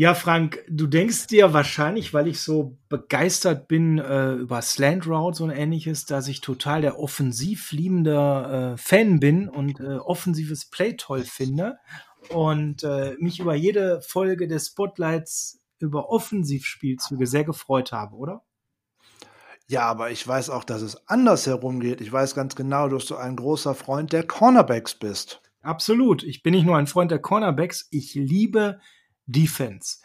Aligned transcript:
Ja, 0.00 0.14
Frank, 0.14 0.64
du 0.68 0.86
denkst 0.86 1.26
dir 1.26 1.52
wahrscheinlich, 1.52 2.14
weil 2.14 2.28
ich 2.28 2.40
so 2.40 2.78
begeistert 2.88 3.66
bin 3.66 3.98
äh, 3.98 4.34
über 4.34 4.62
Slant 4.62 5.08
Routes 5.08 5.40
und 5.40 5.50
ähnliches, 5.50 6.06
dass 6.06 6.28
ich 6.28 6.40
total 6.40 6.82
der 6.82 7.00
offensiv 7.00 7.72
liebende 7.72 8.74
äh, 8.74 8.76
Fan 8.76 9.18
bin 9.18 9.48
und 9.48 9.80
äh, 9.80 9.96
offensives 9.96 10.70
Play 10.70 10.96
toll 10.96 11.24
finde 11.24 11.78
und 12.28 12.84
äh, 12.84 13.16
mich 13.18 13.40
über 13.40 13.56
jede 13.56 14.00
Folge 14.00 14.46
des 14.46 14.68
Spotlights 14.68 15.60
über 15.80 16.10
Offensivspielzüge 16.10 17.26
sehr 17.26 17.42
gefreut 17.42 17.90
habe, 17.90 18.14
oder? 18.14 18.44
Ja, 19.66 19.82
aber 19.82 20.12
ich 20.12 20.24
weiß 20.24 20.50
auch, 20.50 20.62
dass 20.62 20.82
es 20.82 21.08
anders 21.08 21.44
herumgeht. 21.48 22.00
Ich 22.00 22.12
weiß 22.12 22.36
ganz 22.36 22.54
genau, 22.54 22.88
dass 22.88 23.06
du 23.06 23.16
ein 23.16 23.34
großer 23.34 23.74
Freund 23.74 24.12
der 24.12 24.24
Cornerbacks 24.24 24.94
bist. 24.94 25.42
Absolut. 25.60 26.22
Ich 26.22 26.44
bin 26.44 26.54
nicht 26.54 26.66
nur 26.66 26.76
ein 26.76 26.86
Freund 26.86 27.10
der 27.10 27.18
Cornerbacks, 27.18 27.88
ich 27.90 28.14
liebe 28.14 28.78
Defense. 29.28 29.98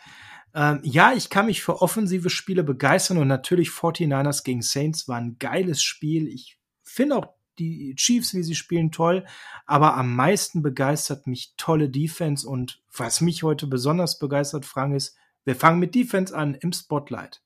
Ähm, 0.53 0.81
ja, 0.83 1.13
ich 1.13 1.29
kann 1.29 1.47
mich 1.47 1.63
für 1.63 1.81
offensive 1.81 2.29
Spiele 2.29 2.63
begeistern 2.63 3.17
und 3.17 3.27
natürlich 3.27 3.69
49ers 3.69 4.43
gegen 4.43 4.61
Saints 4.61 5.07
war 5.07 5.17
ein 5.17 5.37
geiles 5.39 5.81
Spiel. 5.81 6.27
Ich 6.27 6.59
finde 6.83 7.15
auch 7.15 7.33
die 7.57 7.95
Chiefs, 7.95 8.33
wie 8.33 8.43
sie 8.43 8.55
spielen, 8.55 8.91
toll. 8.91 9.25
Aber 9.65 9.95
am 9.95 10.15
meisten 10.15 10.61
begeistert 10.61 11.25
mich 11.27 11.53
tolle 11.57 11.89
Defense 11.89 12.47
und 12.47 12.81
was 12.95 13.21
mich 13.21 13.43
heute 13.43 13.67
besonders 13.67 14.19
begeistert, 14.19 14.65
Frank, 14.65 14.95
ist, 14.95 15.15
wir 15.43 15.55
fangen 15.55 15.79
mit 15.79 15.95
Defense 15.95 16.35
an 16.35 16.55
im 16.55 16.71
Spotlight. 16.71 17.41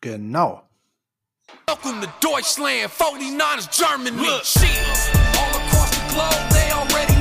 Genau. 0.00 0.68
Welcome 1.66 2.00
to 2.02 2.08
Deutschland, 2.20 2.90
49ers 2.90 3.68
Germany. 3.70 4.16
Look. 4.16 4.42
All 5.36 5.50
across 5.60 5.90
the 5.90 6.14
globe, 6.14 6.50
they 6.50 6.70
already 6.72 7.17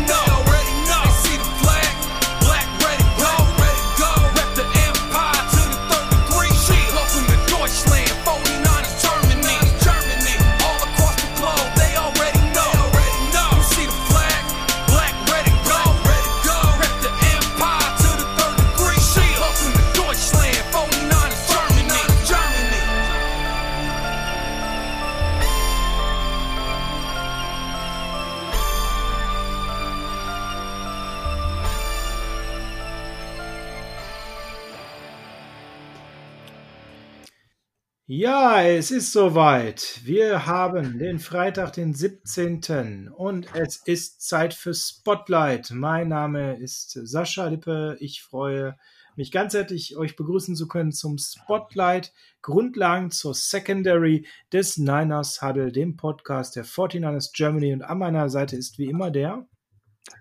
Ja, 38.10 38.64
es 38.64 38.90
ist 38.90 39.12
soweit. 39.12 40.00
Wir 40.06 40.46
haben 40.46 40.98
den 40.98 41.20
Freitag, 41.20 41.74
den 41.74 41.94
17. 41.94 43.10
und 43.10 43.54
es 43.54 43.82
ist 43.84 44.22
Zeit 44.22 44.54
für 44.54 44.74
Spotlight. 44.74 45.72
Mein 45.72 46.08
Name 46.08 46.58
ist 46.58 46.92
Sascha 46.92 47.48
Lippe. 47.48 47.98
Ich 48.00 48.24
freue 48.24 48.78
mich 49.18 49.34
ganz 49.34 49.56
herzlich, 49.56 49.98
euch 49.98 50.16
begrüßen 50.16 50.56
zu 50.56 50.70
können 50.70 50.94
zum 50.94 51.18
Spotlight. 51.18 52.14
Grundlagen 52.42 53.12
zur 53.12 53.34
Secondary 53.34 54.26
des 54.54 54.78
Niners 54.78 55.42
Huddle, 55.42 55.74
dem 55.74 55.98
Podcast 55.98 56.56
der 56.56 56.64
49ers 56.64 57.32
Germany. 57.36 57.74
Und 57.74 57.82
an 57.82 57.98
meiner 57.98 58.30
Seite 58.30 58.56
ist 58.56 58.78
wie 58.78 58.86
immer 58.86 59.12
der 59.12 59.46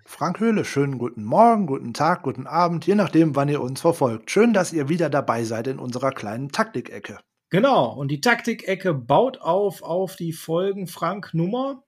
Frank 0.03 0.41
Höhle, 0.41 0.65
schönen 0.65 0.97
guten 0.97 1.23
Morgen, 1.23 1.67
guten 1.67 1.93
Tag, 1.93 2.23
guten 2.23 2.47
Abend, 2.47 2.85
je 2.85 2.95
nachdem, 2.95 3.37
wann 3.37 3.47
ihr 3.47 3.61
uns 3.61 3.79
verfolgt. 3.79 4.29
Schön, 4.29 4.51
dass 4.51 4.73
ihr 4.73 4.89
wieder 4.89 5.09
dabei 5.09 5.45
seid 5.45 5.67
in 5.67 5.79
unserer 5.79 6.11
kleinen 6.11 6.49
Taktikecke. 6.49 7.19
Genau, 7.49 7.93
und 7.93 8.09
die 8.09 8.19
Taktikecke 8.19 8.93
baut 8.93 9.37
auf 9.39 9.81
auf 9.81 10.17
die 10.17 10.33
Folgen 10.33 10.87
Frank 10.87 11.33
Nummer 11.33 11.83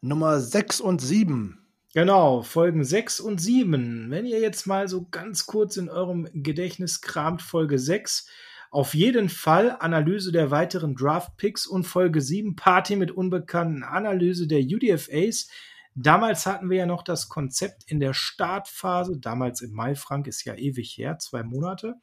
Nummer 0.00 0.40
6 0.40 0.80
und 0.80 1.00
7. 1.00 1.64
Genau, 1.94 2.42
Folgen 2.42 2.82
6 2.82 3.20
und 3.20 3.38
7. 3.38 4.10
Wenn 4.10 4.24
ihr 4.24 4.40
jetzt 4.40 4.66
mal 4.66 4.88
so 4.88 5.06
ganz 5.10 5.46
kurz 5.46 5.76
in 5.76 5.90
eurem 5.90 6.26
Gedächtnis 6.32 7.02
kramt, 7.02 7.42
Folge 7.42 7.78
6, 7.78 8.26
auf 8.70 8.94
jeden 8.94 9.28
Fall 9.28 9.76
Analyse 9.78 10.32
der 10.32 10.50
weiteren 10.50 10.94
Draft 10.94 11.36
Picks 11.36 11.66
und 11.66 11.84
Folge 11.84 12.22
7 12.22 12.56
Party 12.56 12.96
mit 12.96 13.10
Unbekannten, 13.10 13.82
Analyse 13.82 14.46
der 14.46 14.60
UDFAs, 14.60 15.48
Damals 15.94 16.46
hatten 16.46 16.70
wir 16.70 16.78
ja 16.78 16.86
noch 16.86 17.02
das 17.02 17.28
Konzept 17.28 17.84
in 17.86 18.00
der 18.00 18.14
Startphase, 18.14 19.18
damals 19.18 19.60
im 19.60 19.72
Mai, 19.72 19.94
Frank 19.94 20.26
ist 20.26 20.44
ja 20.44 20.54
ewig 20.54 20.96
her, 20.96 21.18
zwei 21.18 21.42
Monate. 21.42 21.96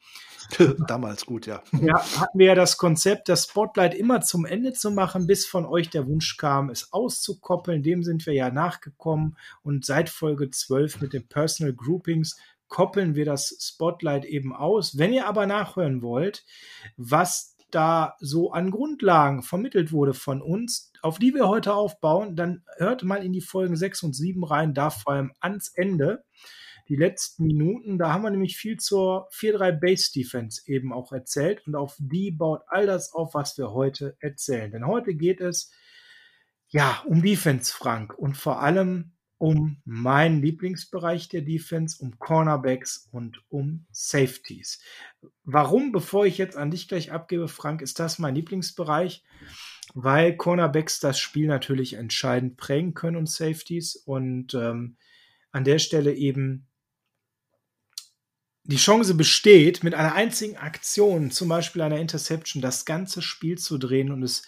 damals 0.86 1.26
gut, 1.26 1.46
ja. 1.46 1.62
Ja, 1.72 2.00
hatten 2.20 2.38
wir 2.38 2.46
ja 2.46 2.54
das 2.54 2.76
Konzept, 2.76 3.28
das 3.28 3.44
Spotlight 3.44 3.94
immer 3.94 4.20
zum 4.20 4.44
Ende 4.44 4.72
zu 4.72 4.90
machen, 4.90 5.26
bis 5.26 5.46
von 5.46 5.66
euch 5.66 5.90
der 5.90 6.06
Wunsch 6.06 6.36
kam, 6.36 6.70
es 6.70 6.92
auszukoppeln. 6.92 7.82
Dem 7.82 8.04
sind 8.04 8.26
wir 8.26 8.34
ja 8.34 8.50
nachgekommen 8.50 9.36
und 9.62 9.84
seit 9.84 10.08
Folge 10.08 10.50
12 10.50 11.00
mit 11.00 11.12
den 11.12 11.26
Personal 11.26 11.72
Groupings 11.72 12.36
koppeln 12.70 13.16
wir 13.16 13.26
das 13.26 13.56
Spotlight 13.60 14.24
eben 14.24 14.54
aus. 14.54 14.96
Wenn 14.96 15.12
ihr 15.12 15.26
aber 15.26 15.44
nachhören 15.46 16.00
wollt, 16.00 16.44
was 16.96 17.49
da 17.74 18.16
so 18.20 18.52
an 18.52 18.70
Grundlagen 18.70 19.42
vermittelt 19.42 19.92
wurde 19.92 20.14
von 20.14 20.42
uns, 20.42 20.92
auf 21.02 21.18
die 21.18 21.34
wir 21.34 21.48
heute 21.48 21.74
aufbauen, 21.74 22.36
dann 22.36 22.64
hört 22.76 23.02
mal 23.02 23.24
in 23.24 23.32
die 23.32 23.40
Folgen 23.40 23.76
6 23.76 24.02
und 24.02 24.14
7 24.14 24.44
rein, 24.44 24.74
da 24.74 24.90
vor 24.90 25.12
allem 25.14 25.32
ans 25.40 25.72
Ende. 25.74 26.24
Die 26.88 26.96
letzten 26.96 27.44
Minuten, 27.44 27.98
da 27.98 28.12
haben 28.12 28.22
wir 28.22 28.30
nämlich 28.30 28.56
viel 28.56 28.76
zur 28.78 29.28
4-3 29.30 29.72
Base 29.78 30.10
Defense 30.12 30.62
eben 30.66 30.92
auch 30.92 31.12
erzählt 31.12 31.64
und 31.66 31.76
auf 31.76 31.96
die 31.98 32.32
baut 32.32 32.62
all 32.66 32.86
das 32.86 33.12
auf, 33.12 33.34
was 33.34 33.56
wir 33.58 33.72
heute 33.72 34.16
erzählen. 34.18 34.72
Denn 34.72 34.86
heute 34.86 35.14
geht 35.14 35.40
es 35.40 35.72
ja 36.68 37.02
um 37.06 37.22
Defense, 37.22 37.72
Frank, 37.72 38.18
und 38.18 38.36
vor 38.36 38.60
allem 38.60 39.12
um 39.40 39.78
meinen 39.86 40.42
Lieblingsbereich 40.42 41.30
der 41.30 41.40
Defense, 41.40 41.96
um 42.02 42.18
Cornerbacks 42.18 43.08
und 43.10 43.42
um 43.48 43.86
Safeties. 43.90 44.82
Warum, 45.44 45.92
bevor 45.92 46.26
ich 46.26 46.36
jetzt 46.36 46.58
an 46.58 46.70
dich 46.70 46.88
gleich 46.88 47.10
abgebe, 47.10 47.48
Frank, 47.48 47.80
ist 47.80 47.98
das 47.98 48.18
mein 48.18 48.34
Lieblingsbereich? 48.34 49.24
Weil 49.94 50.36
Cornerbacks 50.36 51.00
das 51.00 51.18
Spiel 51.18 51.46
natürlich 51.46 51.94
entscheidend 51.94 52.58
prägen 52.58 52.92
können 52.92 53.16
und 53.16 53.30
Safeties 53.30 53.96
und 53.96 54.52
ähm, 54.52 54.98
an 55.52 55.64
der 55.64 55.78
Stelle 55.78 56.12
eben 56.12 56.66
die 58.64 58.76
Chance 58.76 59.14
besteht, 59.14 59.82
mit 59.82 59.94
einer 59.94 60.14
einzigen 60.14 60.58
Aktion, 60.58 61.30
zum 61.30 61.48
Beispiel 61.48 61.80
einer 61.80 61.98
Interception, 61.98 62.60
das 62.60 62.84
ganze 62.84 63.22
Spiel 63.22 63.56
zu 63.56 63.78
drehen 63.78 64.12
und 64.12 64.22
es 64.22 64.42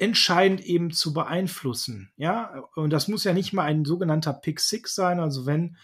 entscheidend 0.00 0.60
eben 0.62 0.90
zu 0.92 1.12
beeinflussen. 1.12 2.10
Ja, 2.16 2.64
und 2.74 2.90
das 2.90 3.06
muss 3.06 3.24
ja 3.24 3.32
nicht 3.32 3.52
mal 3.52 3.64
ein 3.64 3.84
sogenannter 3.84 4.32
Pick 4.32 4.58
Six 4.60 4.94
sein, 4.94 5.20
also 5.20 5.44
wenn 5.44 5.76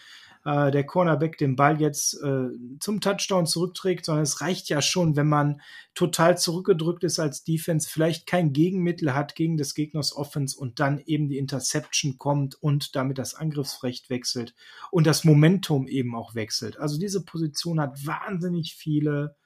äh, 0.47 0.71
der 0.71 0.85
Cornerback 0.85 1.37
den 1.37 1.55
Ball 1.55 1.81
jetzt 1.81 2.15
äh, 2.23 2.49
zum 2.81 3.03
Touchdown 3.03 3.47
zurückträgt, 3.47 4.07
sondern 4.07 4.23
es 4.23 4.41
reicht 4.41 4.71
ja 4.71 4.81
schon, 4.81 5.17
wenn 5.17 5.29
man 5.29 5.61
total 5.95 6.39
zurückgedrückt 6.39 7.05
ist 7.05 7.19
als 7.19 7.45
Defense, 7.45 7.89
vielleicht 7.91 8.27
kein 8.27 8.55
Gegenmittel 8.55 9.13
hat 9.13 9.35
gegen 9.35 9.59
des 9.59 9.75
Gegners 9.75 10.17
Offense 10.17 10.59
und 10.59 10.81
dann 10.81 10.99
eben 11.05 11.29
die 11.29 11.39
Interception 11.39 12.17
kommt 12.17 12.55
und 12.55 12.97
damit 12.97 13.19
das 13.19 13.35
Angriffsrecht 13.35 14.09
wechselt 14.09 14.55
und 14.91 15.07
das 15.07 15.25
Momentum 15.25 15.87
eben 15.89 16.15
auch 16.15 16.35
wechselt. 16.35 16.79
Also 16.79 16.99
diese 16.99 17.23
Position 17.23 17.81
hat 17.81 18.07
wahnsinnig 18.07 18.77
viele 18.77 19.37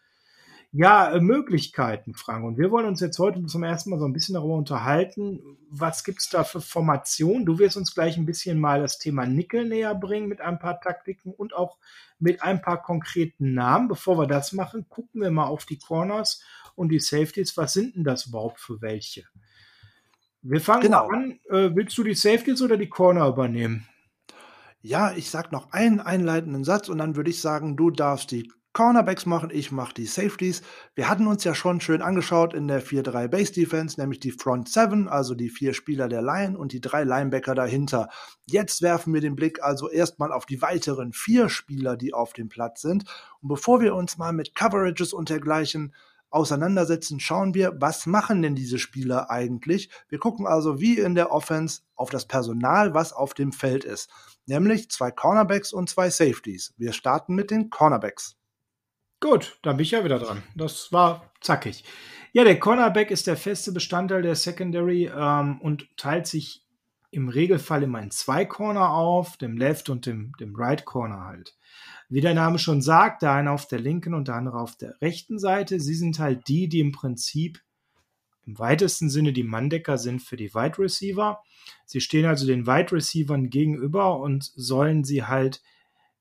ja, 0.72 1.10
äh, 1.10 1.20
Möglichkeiten, 1.20 2.14
Frank. 2.14 2.44
Und 2.44 2.56
wir 2.56 2.70
wollen 2.70 2.86
uns 2.86 3.00
jetzt 3.00 3.19
heute 3.19 3.44
zum 3.47 3.64
ersten 3.64 3.91
Mal 3.91 3.98
so 3.98 4.04
ein 4.04 4.12
bisschen 4.12 4.34
darüber 4.34 4.54
unterhalten, 4.54 5.58
was 5.69 6.04
gibt's 6.04 6.28
da 6.28 6.44
für 6.44 6.60
Formationen. 6.60 7.44
Du 7.44 7.58
wirst 7.58 7.76
uns 7.76 7.92
gleich 7.92 8.16
ein 8.16 8.26
bisschen 8.26 8.60
mal 8.60 8.80
das 8.80 8.98
Thema 8.98 9.26
Nickel 9.26 9.66
näher 9.66 9.94
bringen 9.97 10.28
mit 10.28 10.41
ein 10.41 10.60
paar 10.60 10.80
Taktiken 10.80 11.32
und 11.32 11.54
auch 11.54 11.78
mit 12.20 12.42
ein 12.42 12.62
paar 12.62 12.82
konkreten 12.82 13.54
Namen. 13.54 13.89
Bevor 13.89 14.16
wir 14.16 14.28
das 14.28 14.53
machen, 14.53 14.89
gucken 14.89 15.22
wir 15.22 15.30
mal 15.33 15.47
auf 15.47 15.65
die 15.65 15.78
Corners 15.78 16.42
und 16.77 16.91
die 16.91 17.00
Safeties. 17.00 17.56
Was 17.56 17.72
sind 17.72 17.97
denn 17.97 18.04
das 18.04 18.27
überhaupt 18.27 18.60
für 18.60 18.80
welche? 18.80 19.24
Wir 20.42 20.60
fangen 20.60 20.83
genau. 20.83 21.09
an. 21.09 21.41
Äh, 21.48 21.74
willst 21.74 21.98
du 21.98 22.04
die 22.04 22.15
Safeties 22.15 22.62
oder 22.62 22.77
die 22.77 22.89
Corner 22.89 23.27
übernehmen? 23.27 23.89
Ja, 24.83 25.12
ich 25.12 25.30
sag 25.30 25.50
noch 25.50 25.72
einen 25.72 26.00
einleitenden 26.00 26.65
Satz 26.65 26.89
und 26.89 26.98
dann 26.98 27.16
würde 27.16 27.30
ich 27.30 27.41
sagen, 27.41 27.77
du 27.77 27.91
darfst 27.91 28.30
die 28.30 28.50
Cornerbacks 28.72 29.27
machen, 29.27 29.51
ich 29.53 29.72
mache 29.72 29.95
die 29.95 30.07
Safeties. 30.07 30.63
Wir 30.95 31.09
hatten 31.09 31.27
uns 31.27 31.43
ja 31.43 31.57
schon 31.57 31.81
schön 31.81 32.03
angeschaut 32.03 32.55
in 32.55 32.69
der 32.69 32.81
4-3 32.81 33.27
Base 33.27 33.53
Defense, 33.53 34.01
nämlich 34.01 34.21
die 34.21 34.31
Front 34.31 34.69
7, 34.69 35.09
also 35.09 35.34
die 35.34 35.51
vier 35.51 35.75
Spieler 35.75 36.09
der 36.09 36.22
Line 36.22 36.57
und 36.57 36.72
die 36.72 36.81
drei 36.81 37.03
Linebacker 37.03 37.57
dahinter. 37.57 38.09
Jetzt 38.47 38.81
werfen 38.81 39.13
wir 39.13 39.21
den 39.21 39.34
Blick 39.34 39.61
also 39.61 39.91
erstmal 39.91 40.33
auf 40.33 40.47
die 40.47 40.63
weiteren 40.63 41.13
vier 41.13 41.49
Spieler, 41.49 41.97
die 41.97 42.15
auf 42.15 42.33
dem 42.33 42.49
Platz 42.49 42.81
sind. 42.83 43.05
Und 43.43 43.49
bevor 43.49 43.81
wir 43.81 43.95
uns 43.97 44.19
mal 44.19 44.33
mit 44.33 44.55
Coverages 44.55 45.13
und 45.13 45.31
dergleichen 45.31 45.93
auseinandersetzen, 46.31 47.19
schauen 47.19 47.55
wir, 47.55 47.75
was 47.81 48.07
machen 48.07 48.41
denn 48.41 48.55
diese 48.55 48.78
Spieler 48.78 49.31
eigentlich? 49.31 49.91
Wir 50.09 50.21
gucken 50.21 50.47
also 50.47 50.81
wie 50.81 50.99
in 50.99 51.17
der 51.17 51.33
Offense 51.33 51.81
auf 51.97 52.11
das 52.11 52.27
Personal, 52.27 52.95
was 52.95 53.13
auf 53.13 53.34
dem 53.34 53.51
Feld 53.51 53.84
ist. 53.84 54.11
Nämlich 54.47 54.91
zwei 54.91 55.11
Cornerbacks 55.11 55.72
und 55.72 55.91
zwei 55.91 56.09
Safeties. 56.09 56.72
Wir 56.77 56.93
starten 56.93 57.34
mit 57.34 57.51
den 57.51 57.69
Cornerbacks. 57.69 58.37
Gut, 59.21 59.59
dann 59.63 59.77
bin 59.77 59.84
ich 59.84 59.91
ja 59.91 60.03
wieder 60.03 60.19
dran. 60.19 60.43
Das 60.55 60.93
war 60.93 61.31
zackig. 61.41 61.84
Ja, 62.33 62.45
der 62.45 62.59
Cornerback 62.59 63.11
ist 63.11 63.27
der 63.27 63.37
feste 63.37 63.72
Bestandteil 63.72 64.22
der 64.22 64.34
Secondary 64.34 65.11
ähm, 65.15 65.61
und 65.61 65.89
teilt 65.97 66.27
sich 66.27 66.65
im 67.11 67.28
Regelfall 67.28 67.83
immer 67.83 68.01
in 68.01 68.11
zwei 68.11 68.45
Corner 68.45 68.91
auf, 68.91 69.37
dem 69.37 69.59
Left 69.59 69.91
und 69.91 70.07
dem, 70.07 70.33
dem 70.39 70.55
Right 70.55 70.84
Corner 70.84 71.25
halt. 71.25 71.57
Wie 72.09 72.21
der 72.21 72.34
Name 72.34 72.59
schon 72.59 72.83
sagt, 72.83 73.22
der 73.22 73.33
eine 73.33 73.51
auf 73.51 73.67
der 73.67 73.81
linken 73.81 74.15
und 74.15 74.28
der 74.28 74.37
andere 74.37 74.59
auf 74.59 74.77
der 74.77 75.01
rechten 75.01 75.39
Seite. 75.39 75.81
Sie 75.81 75.95
sind 75.95 76.19
halt 76.19 76.49
die, 76.49 76.69
die 76.69 76.81
im 76.81 76.93
Prinzip 76.93 77.61
im 78.47 78.59
weitesten 78.59 79.11
Sinne 79.11 79.33
die 79.33 79.43
Manndecker 79.43 79.99
sind 79.99 80.22
für 80.22 80.37
die 80.37 80.55
Wide 80.55 80.78
Receiver. 80.78 81.43
Sie 81.84 82.01
stehen 82.01 82.27
also 82.27 82.47
den 82.47 82.67
Wide 82.67 82.93
Receivern 82.93 83.51
gegenüber 83.51 84.19
und 84.19 84.51
sollen 84.57 85.05
sie 85.05 85.25
halt 85.25 85.63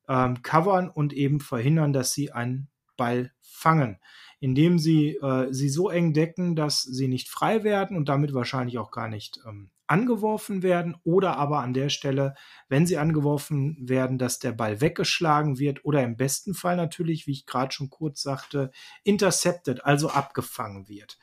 ähm, 0.08 0.42
covern 0.42 0.90
und 0.90 1.14
eben 1.14 1.40
verhindern, 1.40 1.94
dass 1.94 2.14
sie 2.14 2.32
einen 2.32 2.68
Ball 3.00 3.32
fangen, 3.42 3.98
indem 4.40 4.78
sie 4.78 5.16
äh, 5.16 5.48
sie 5.52 5.70
so 5.70 5.90
eng 5.90 6.14
decken, 6.14 6.56
dass 6.56 6.84
sie 6.84 7.08
nicht 7.08 7.30
frei 7.30 7.64
werden 7.64 7.98
und 7.98 8.08
damit 8.08 8.34
wahrscheinlich 8.34 8.78
auch 8.78 8.92
gar 8.92 9.08
nicht 9.08 9.40
ähm, 9.48 9.72
angeworfen 9.90 10.62
werden 10.62 10.96
oder 11.04 11.38
aber 11.38 11.62
an 11.62 11.74
der 11.74 11.90
Stelle, 11.90 12.36
wenn 12.68 12.86
sie 12.86 12.98
angeworfen 12.98 13.76
werden, 13.90 14.20
dass 14.20 14.38
der 14.38 14.52
Ball 14.52 14.82
weggeschlagen 14.82 15.58
wird 15.58 15.84
oder 15.84 16.04
im 16.04 16.16
besten 16.16 16.54
Fall 16.54 16.76
natürlich, 16.76 17.26
wie 17.26 17.32
ich 17.32 17.48
gerade 17.48 17.72
schon 17.72 17.90
kurz 17.90 18.22
sagte, 18.22 18.70
intercepted, 19.04 19.84
also 19.84 20.10
abgefangen 20.10 20.88
wird. 20.88 21.18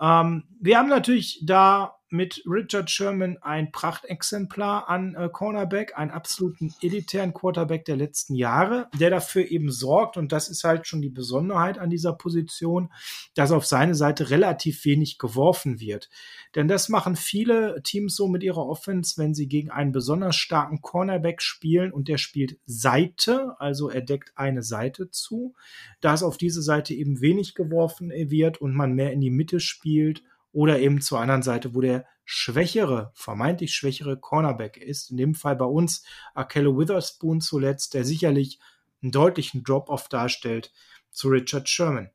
Ähm, 0.00 0.44
wir 0.60 0.78
haben 0.78 0.88
natürlich 0.88 1.42
da 1.44 1.99
mit 2.10 2.42
Richard 2.46 2.90
Sherman 2.90 3.38
ein 3.40 3.72
Prachtexemplar 3.72 4.88
an 4.88 5.14
äh, 5.14 5.28
Cornerback, 5.32 5.96
einen 5.96 6.10
absoluten 6.10 6.74
elitären 6.82 7.32
Quarterback 7.32 7.84
der 7.84 7.96
letzten 7.96 8.34
Jahre, 8.34 8.88
der 8.98 9.10
dafür 9.10 9.50
eben 9.50 9.70
sorgt, 9.70 10.16
und 10.16 10.32
das 10.32 10.48
ist 10.48 10.64
halt 10.64 10.86
schon 10.86 11.02
die 11.02 11.08
Besonderheit 11.08 11.78
an 11.78 11.90
dieser 11.90 12.12
Position, 12.12 12.92
dass 13.34 13.52
auf 13.52 13.66
seine 13.66 13.94
Seite 13.94 14.30
relativ 14.30 14.84
wenig 14.84 15.18
geworfen 15.18 15.80
wird. 15.80 16.08
Denn 16.54 16.68
das 16.68 16.88
machen 16.88 17.16
viele 17.16 17.80
Teams 17.82 18.16
so 18.16 18.26
mit 18.28 18.42
ihrer 18.42 18.66
Offense, 18.66 19.16
wenn 19.16 19.34
sie 19.34 19.46
gegen 19.46 19.70
einen 19.70 19.92
besonders 19.92 20.36
starken 20.36 20.80
Cornerback 20.80 21.40
spielen 21.40 21.92
und 21.92 22.08
der 22.08 22.18
spielt 22.18 22.58
Seite, 22.66 23.54
also 23.58 23.88
er 23.88 24.00
deckt 24.00 24.32
eine 24.34 24.62
Seite 24.62 25.10
zu, 25.10 25.54
dass 26.00 26.22
auf 26.22 26.36
diese 26.36 26.62
Seite 26.62 26.94
eben 26.94 27.20
wenig 27.20 27.54
geworfen 27.54 28.10
wird 28.10 28.60
und 28.60 28.74
man 28.74 28.94
mehr 28.94 29.12
in 29.12 29.20
die 29.20 29.30
Mitte 29.30 29.60
spielt 29.60 30.22
oder 30.52 30.78
eben 30.78 31.00
zur 31.00 31.20
anderen 31.20 31.42
Seite, 31.42 31.74
wo 31.74 31.80
der 31.80 32.06
schwächere, 32.24 33.12
vermeintlich 33.14 33.74
schwächere 33.74 34.16
Cornerback 34.16 34.76
ist. 34.76 35.10
In 35.10 35.16
dem 35.16 35.34
Fall 35.34 35.56
bei 35.56 35.64
uns 35.64 36.04
Akello 36.34 36.78
Witherspoon 36.78 37.40
zuletzt, 37.40 37.94
der 37.94 38.04
sicherlich 38.04 38.60
einen 39.02 39.12
deutlichen 39.12 39.64
Drop-off 39.64 40.08
darstellt 40.08 40.72
zu 41.10 41.28
Richard 41.28 41.68
Sherman. 41.68 42.10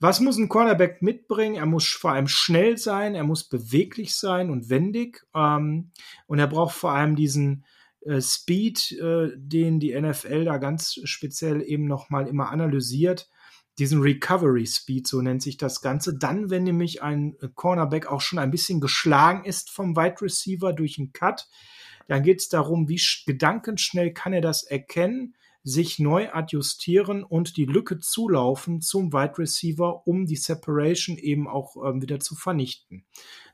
Was 0.00 0.20
muss 0.20 0.36
ein 0.36 0.48
Cornerback 0.48 1.02
mitbringen? 1.02 1.56
Er 1.56 1.66
muss 1.66 1.88
vor 1.88 2.12
allem 2.12 2.28
schnell 2.28 2.78
sein, 2.78 3.16
er 3.16 3.24
muss 3.24 3.48
beweglich 3.48 4.14
sein 4.14 4.48
und 4.50 4.70
wendig. 4.70 5.26
Ähm, 5.34 5.90
und 6.26 6.38
er 6.38 6.46
braucht 6.46 6.76
vor 6.76 6.92
allem 6.92 7.16
diesen 7.16 7.64
äh, 8.02 8.20
Speed, 8.20 8.92
äh, 8.92 9.30
den 9.34 9.80
die 9.80 10.00
NFL 10.00 10.44
da 10.44 10.58
ganz 10.58 11.00
speziell 11.02 11.62
eben 11.62 11.86
nochmal 11.86 12.28
immer 12.28 12.50
analysiert 12.50 13.28
diesen 13.78 14.00
Recovery 14.00 14.66
Speed, 14.66 15.06
so 15.06 15.22
nennt 15.22 15.42
sich 15.42 15.56
das 15.56 15.80
Ganze. 15.80 16.16
Dann, 16.18 16.50
wenn 16.50 16.64
nämlich 16.64 17.02
ein 17.02 17.36
Cornerback 17.54 18.06
auch 18.06 18.20
schon 18.20 18.38
ein 18.38 18.50
bisschen 18.50 18.80
geschlagen 18.80 19.44
ist 19.44 19.70
vom 19.70 19.96
Wide 19.96 20.20
Receiver 20.20 20.72
durch 20.72 20.98
einen 20.98 21.12
Cut, 21.12 21.48
dann 22.08 22.22
geht 22.22 22.40
es 22.40 22.48
darum, 22.48 22.88
wie 22.88 23.00
gedankenschnell 23.26 24.12
kann 24.12 24.32
er 24.32 24.40
das 24.40 24.64
erkennen, 24.64 25.34
sich 25.62 25.98
neu 25.98 26.30
adjustieren 26.30 27.22
und 27.22 27.56
die 27.56 27.66
Lücke 27.66 27.98
zulaufen 27.98 28.80
zum 28.80 29.12
Wide 29.12 29.38
Receiver, 29.38 30.06
um 30.06 30.24
die 30.24 30.36
Separation 30.36 31.18
eben 31.18 31.46
auch 31.46 31.76
ähm, 31.84 32.00
wieder 32.00 32.20
zu 32.20 32.34
vernichten. 32.34 33.04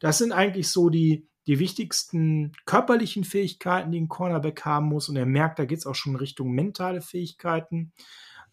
Das 0.00 0.18
sind 0.18 0.32
eigentlich 0.32 0.68
so 0.68 0.88
die, 0.90 1.26
die 1.46 1.58
wichtigsten 1.58 2.52
körperlichen 2.66 3.24
Fähigkeiten, 3.24 3.90
die 3.90 4.00
ein 4.00 4.08
Cornerback 4.08 4.64
haben 4.64 4.86
muss. 4.86 5.08
Und 5.08 5.16
er 5.16 5.26
merkt, 5.26 5.58
da 5.58 5.64
geht 5.64 5.78
es 5.78 5.86
auch 5.86 5.94
schon 5.94 6.16
Richtung 6.16 6.52
mentale 6.52 7.00
Fähigkeiten. 7.00 7.92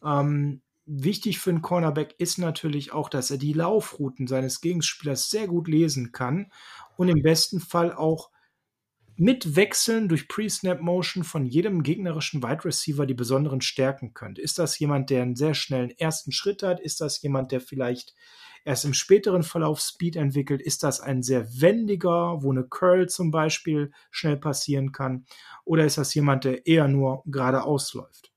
Ähm, 0.04 0.62
wichtig 0.86 1.40
für 1.40 1.52
einen 1.52 1.62
Cornerback 1.62 2.16
ist 2.18 2.38
natürlich 2.38 2.92
auch, 2.92 3.10
dass 3.10 3.32
er 3.32 3.38
die 3.38 3.54
Laufrouten 3.54 4.28
seines 4.28 4.62
Gegenspielers 4.62 5.30
sehr 5.30 5.48
gut 5.48 5.68
lesen 5.68 6.12
kann 6.12 6.52
und 6.98 7.10
im 7.10 7.22
besten 7.22 7.60
Fall 7.60 7.94
auch 7.94 8.30
mit 9.16 9.56
Wechseln 9.56 10.10
durch 10.10 10.28
Pre-Snap-Motion 10.28 11.24
von 11.24 11.46
jedem 11.46 11.84
gegnerischen 11.84 12.42
Wide 12.42 12.66
Receiver 12.66 13.06
die 13.06 13.14
besonderen 13.14 13.62
Stärken 13.62 14.14
könnte. 14.16 14.42
Ist 14.42 14.58
das 14.58 14.80
jemand, 14.80 15.10
der 15.10 15.22
einen 15.22 15.36
sehr 15.36 15.54
schnellen 15.54 15.92
ersten 15.92 16.32
Schritt 16.32 16.64
hat? 16.64 16.80
Ist 16.80 17.02
das 17.02 17.22
jemand, 17.22 17.52
der 17.52 17.62
vielleicht 17.62 18.16
erst 18.66 18.86
im 18.86 18.96
späteren 18.96 19.44
Verlauf 19.44 19.80
Speed 19.80 20.16
entwickelt? 20.16 20.62
Ist 20.62 20.82
das 20.84 21.02
ein 21.02 21.22
sehr 21.22 21.48
wendiger, 21.62 22.42
wo 22.42 22.52
eine 22.52 22.64
Curl 22.64 23.10
zum 23.10 23.30
Beispiel 23.30 23.92
schnell 24.10 24.38
passieren 24.38 24.92
kann? 24.92 25.26
Oder 25.66 25.86
ist 25.86 26.00
das 26.00 26.14
jemand, 26.16 26.46
der 26.46 26.66
eher 26.66 26.88
nur 26.88 27.22
geradeaus 27.26 27.94
läuft? 27.94 28.31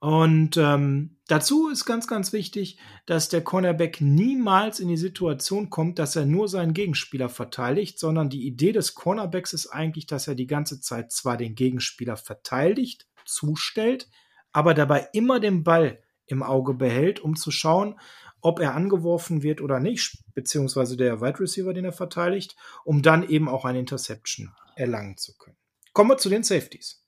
Und 0.00 0.56
ähm, 0.56 1.18
dazu 1.28 1.68
ist 1.68 1.84
ganz, 1.84 2.06
ganz 2.06 2.32
wichtig, 2.32 2.78
dass 3.04 3.28
der 3.28 3.44
Cornerback 3.44 4.00
niemals 4.00 4.80
in 4.80 4.88
die 4.88 4.96
Situation 4.96 5.68
kommt, 5.68 5.98
dass 5.98 6.16
er 6.16 6.24
nur 6.24 6.48
seinen 6.48 6.72
Gegenspieler 6.72 7.28
verteidigt, 7.28 7.98
sondern 7.98 8.30
die 8.30 8.46
Idee 8.46 8.72
des 8.72 8.94
Cornerbacks 8.94 9.52
ist 9.52 9.66
eigentlich, 9.66 10.06
dass 10.06 10.26
er 10.26 10.34
die 10.34 10.46
ganze 10.46 10.80
Zeit 10.80 11.12
zwar 11.12 11.36
den 11.36 11.54
Gegenspieler 11.54 12.16
verteidigt, 12.16 13.06
zustellt, 13.26 14.08
aber 14.52 14.72
dabei 14.72 15.06
immer 15.12 15.38
den 15.38 15.64
Ball 15.64 16.02
im 16.26 16.42
Auge 16.42 16.72
behält, 16.72 17.20
um 17.20 17.36
zu 17.36 17.50
schauen, 17.50 18.00
ob 18.40 18.58
er 18.58 18.74
angeworfen 18.74 19.42
wird 19.42 19.60
oder 19.60 19.80
nicht, 19.80 20.24
beziehungsweise 20.34 20.96
der 20.96 21.20
Wide 21.20 21.40
Receiver, 21.40 21.74
den 21.74 21.84
er 21.84 21.92
verteidigt, 21.92 22.56
um 22.84 23.02
dann 23.02 23.28
eben 23.28 23.50
auch 23.50 23.66
eine 23.66 23.80
Interception 23.80 24.54
erlangen 24.76 25.18
zu 25.18 25.36
können. 25.36 25.58
Kommen 25.92 26.10
wir 26.10 26.16
zu 26.16 26.30
den 26.30 26.42
Safeties. 26.42 26.99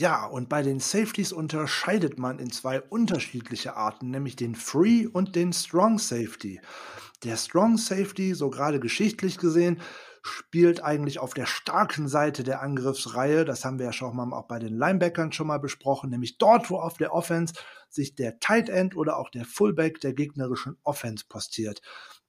Ja, 0.00 0.24
und 0.24 0.48
bei 0.48 0.62
den 0.62 0.80
Safeties 0.80 1.30
unterscheidet 1.30 2.18
man 2.18 2.38
in 2.38 2.50
zwei 2.50 2.80
unterschiedliche 2.80 3.76
Arten, 3.76 4.08
nämlich 4.08 4.34
den 4.34 4.54
Free 4.54 5.06
und 5.06 5.36
den 5.36 5.52
Strong 5.52 5.98
Safety. 5.98 6.58
Der 7.22 7.36
Strong 7.36 7.76
Safety, 7.76 8.32
so 8.32 8.48
gerade 8.48 8.80
geschichtlich 8.80 9.36
gesehen, 9.36 9.78
spielt 10.22 10.82
eigentlich 10.82 11.18
auf 11.18 11.34
der 11.34 11.44
starken 11.44 12.08
Seite 12.08 12.44
der 12.44 12.62
Angriffsreihe. 12.62 13.44
Das 13.44 13.66
haben 13.66 13.78
wir 13.78 13.84
ja 13.84 13.92
schon 13.92 14.16
mal 14.16 14.32
auch 14.32 14.48
bei 14.48 14.58
den 14.58 14.74
Linebackern 14.74 15.32
schon 15.32 15.48
mal 15.48 15.60
besprochen, 15.60 16.08
nämlich 16.08 16.38
dort, 16.38 16.70
wo 16.70 16.78
auf 16.78 16.96
der 16.96 17.12
Offense 17.12 17.52
sich 17.90 18.14
der 18.14 18.40
Tight 18.40 18.70
End 18.70 18.96
oder 18.96 19.18
auch 19.18 19.28
der 19.28 19.44
Fullback 19.44 20.00
der 20.00 20.14
gegnerischen 20.14 20.78
Offense 20.82 21.26
postiert. 21.28 21.82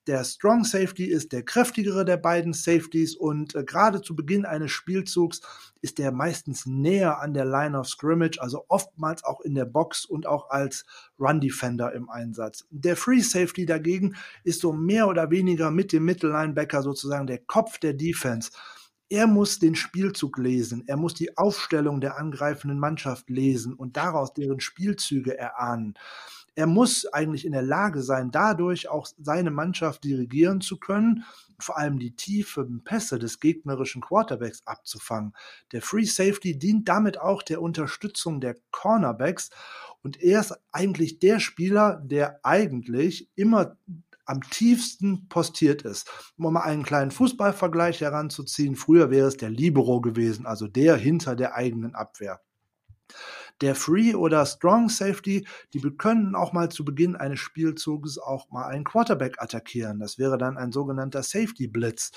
Der 0.07 0.23
Strong 0.23 0.63
Safety 0.63 1.05
ist 1.05 1.31
der 1.31 1.43
kräftigere 1.43 2.03
der 2.03 2.17
beiden 2.17 2.53
Safeties 2.53 3.15
und 3.15 3.53
äh, 3.53 3.63
gerade 3.63 4.01
zu 4.01 4.15
Beginn 4.15 4.45
eines 4.45 4.71
Spielzugs 4.71 5.41
ist 5.81 5.99
er 5.99 6.11
meistens 6.11 6.65
näher 6.65 7.19
an 7.19 7.35
der 7.35 7.45
Line 7.45 7.77
of 7.77 7.87
Scrimmage, 7.87 8.41
also 8.41 8.65
oftmals 8.67 9.23
auch 9.23 9.41
in 9.41 9.53
der 9.53 9.65
Box 9.65 10.05
und 10.05 10.25
auch 10.25 10.49
als 10.49 10.85
Run 11.19 11.39
Defender 11.39 11.93
im 11.93 12.09
Einsatz. 12.09 12.65
Der 12.71 12.95
Free 12.95 13.21
Safety 13.21 13.67
dagegen 13.67 14.15
ist 14.43 14.61
so 14.61 14.73
mehr 14.73 15.07
oder 15.07 15.29
weniger 15.29 15.69
mit 15.69 15.91
dem 15.93 16.05
Mittellinebacker 16.05 16.81
sozusagen 16.81 17.27
der 17.27 17.37
Kopf 17.37 17.77
der 17.77 17.93
Defense. 17.93 18.49
Er 19.07 19.27
muss 19.27 19.59
den 19.59 19.75
Spielzug 19.75 20.39
lesen, 20.39 20.83
er 20.87 20.97
muss 20.97 21.13
die 21.13 21.37
Aufstellung 21.37 22.01
der 22.01 22.17
angreifenden 22.17 22.79
Mannschaft 22.79 23.29
lesen 23.29 23.75
und 23.75 23.97
daraus 23.97 24.33
deren 24.33 24.61
Spielzüge 24.61 25.37
erahnen 25.37 25.93
er 26.55 26.67
muss 26.67 27.05
eigentlich 27.05 27.45
in 27.45 27.53
der 27.53 27.61
Lage 27.61 28.01
sein, 28.01 28.31
dadurch 28.31 28.89
auch 28.89 29.07
seine 29.17 29.51
Mannschaft 29.51 30.03
dirigieren 30.03 30.61
zu 30.61 30.77
können, 30.77 31.23
vor 31.59 31.77
allem 31.77 31.99
die 31.99 32.15
tiefen 32.15 32.83
Pässe 32.83 33.19
des 33.19 33.39
gegnerischen 33.39 34.01
Quarterbacks 34.01 34.65
abzufangen. 34.65 35.33
Der 35.71 35.81
Free 35.81 36.05
Safety 36.05 36.57
dient 36.57 36.89
damit 36.89 37.19
auch 37.19 37.43
der 37.43 37.61
Unterstützung 37.61 38.41
der 38.41 38.57
Cornerbacks 38.71 39.49
und 40.03 40.21
er 40.21 40.39
ist 40.39 40.55
eigentlich 40.71 41.19
der 41.19 41.39
Spieler, 41.39 42.01
der 42.03 42.39
eigentlich 42.43 43.29
immer 43.35 43.77
am 44.25 44.41
tiefsten 44.41 45.27
postiert 45.29 45.81
ist. 45.83 46.09
Um 46.37 46.53
mal 46.53 46.61
einen 46.61 46.83
kleinen 46.83 47.11
Fußballvergleich 47.11 48.01
heranzuziehen, 48.01 48.75
früher 48.75 49.09
wäre 49.09 49.27
es 49.27 49.37
der 49.37 49.49
Libero 49.49 50.01
gewesen, 50.01 50.45
also 50.45 50.67
der 50.67 50.95
hinter 50.95 51.35
der 51.35 51.55
eigenen 51.55 51.95
Abwehr. 51.95 52.41
Der 53.61 53.75
Free 53.75 54.15
oder 54.15 54.45
Strong 54.45 54.89
Safety, 54.89 55.47
die 55.73 55.81
können 55.97 56.35
auch 56.35 56.51
mal 56.53 56.69
zu 56.69 56.83
Beginn 56.83 57.15
eines 57.15 57.39
Spielzuges 57.39 58.17
auch 58.17 58.49
mal 58.49 58.65
einen 58.65 58.83
Quarterback 58.83 59.41
attackieren. 59.41 59.99
Das 59.99 60.17
wäre 60.17 60.37
dann 60.37 60.57
ein 60.57 60.71
sogenannter 60.71 61.23
Safety 61.23 61.67
Blitz. 61.67 62.11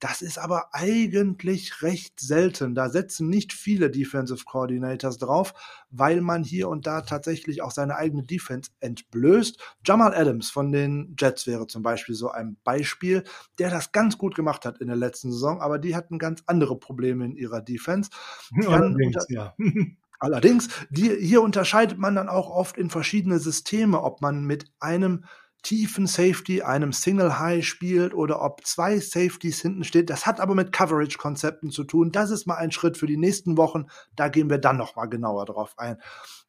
Das 0.00 0.22
ist 0.22 0.38
aber 0.38 0.68
eigentlich 0.72 1.82
recht 1.82 2.20
selten. 2.20 2.74
Da 2.74 2.90
setzen 2.90 3.28
nicht 3.28 3.52
viele 3.52 3.90
Defensive 3.90 4.44
Coordinators 4.44 5.18
drauf, 5.18 5.54
weil 5.90 6.20
man 6.20 6.42
hier 6.42 6.68
und 6.68 6.86
da 6.86 7.02
tatsächlich 7.02 7.62
auch 7.62 7.70
seine 7.70 7.96
eigene 7.96 8.24
Defense 8.24 8.70
entblößt. 8.80 9.58
Jamal 9.84 10.14
Adams 10.14 10.50
von 10.50 10.72
den 10.72 11.14
Jets 11.18 11.46
wäre 11.46 11.68
zum 11.68 11.82
Beispiel 11.82 12.14
so 12.16 12.30
ein 12.30 12.56
Beispiel, 12.64 13.22
der 13.58 13.70
das 13.70 13.92
ganz 13.92 14.18
gut 14.18 14.34
gemacht 14.34 14.66
hat 14.66 14.78
in 14.78 14.88
der 14.88 14.96
letzten 14.96 15.30
Saison, 15.30 15.60
aber 15.60 15.78
die 15.78 15.94
hatten 15.94 16.18
ganz 16.18 16.42
andere 16.46 16.78
Probleme 16.78 17.24
in 17.24 17.36
ihrer 17.36 17.62
Defense. 17.62 18.10
Allerdings, 18.66 19.24
ja. 19.28 19.54
Allerdings, 20.24 20.70
die, 20.88 21.14
hier 21.20 21.42
unterscheidet 21.42 21.98
man 21.98 22.14
dann 22.14 22.30
auch 22.30 22.48
oft 22.48 22.78
in 22.78 22.88
verschiedene 22.88 23.38
Systeme, 23.38 24.02
ob 24.02 24.22
man 24.22 24.42
mit 24.44 24.64
einem 24.80 25.26
tiefen 25.62 26.06
Safety, 26.06 26.62
einem 26.62 26.94
Single 26.94 27.38
High 27.38 27.62
spielt 27.62 28.14
oder 28.14 28.40
ob 28.40 28.64
zwei 28.64 28.98
Safeties 28.98 29.60
hinten 29.60 29.84
steht. 29.84 30.08
Das 30.08 30.24
hat 30.24 30.40
aber 30.40 30.54
mit 30.54 30.72
Coverage-Konzepten 30.72 31.70
zu 31.70 31.84
tun. 31.84 32.10
Das 32.10 32.30
ist 32.30 32.46
mal 32.46 32.54
ein 32.54 32.70
Schritt 32.70 32.96
für 32.96 33.06
die 33.06 33.18
nächsten 33.18 33.58
Wochen. 33.58 33.84
Da 34.16 34.28
gehen 34.28 34.48
wir 34.48 34.56
dann 34.56 34.78
noch 34.78 34.96
mal 34.96 35.06
genauer 35.06 35.44
drauf 35.44 35.74
ein. 35.76 35.98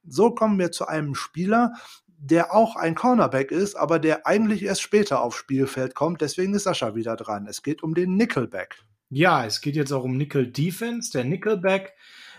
So 0.08 0.32
kommen 0.32 0.58
wir 0.58 0.72
zu 0.72 0.88
einem 0.88 1.14
Spieler, 1.14 1.74
der 2.18 2.56
auch 2.56 2.78
ein 2.78 2.96
Cornerback 2.96 3.52
ist, 3.52 3.76
aber 3.76 4.00
der 4.00 4.26
eigentlich 4.26 4.64
erst 4.64 4.84
später 4.84 5.22
aufs 5.22 5.36
Spielfeld 5.36 5.96
kommt. 5.96 6.22
Deswegen 6.22 6.54
ist 6.54 6.64
Sascha 6.64 6.96
wieder 6.96 7.18
dran. 7.18 7.46
Es 7.46 7.62
geht 7.62 7.84
um 7.84 7.94
den 7.94 8.16
Nickelback. 8.16 8.78
Ja, 9.10 9.46
es 9.46 9.60
geht 9.60 9.76
jetzt 9.76 9.92
auch 9.92 10.06
um 10.06 10.16
Nickel 10.16 10.50
Defense. 10.50 11.12
Der 11.12 11.26
Nickelback 11.26 11.94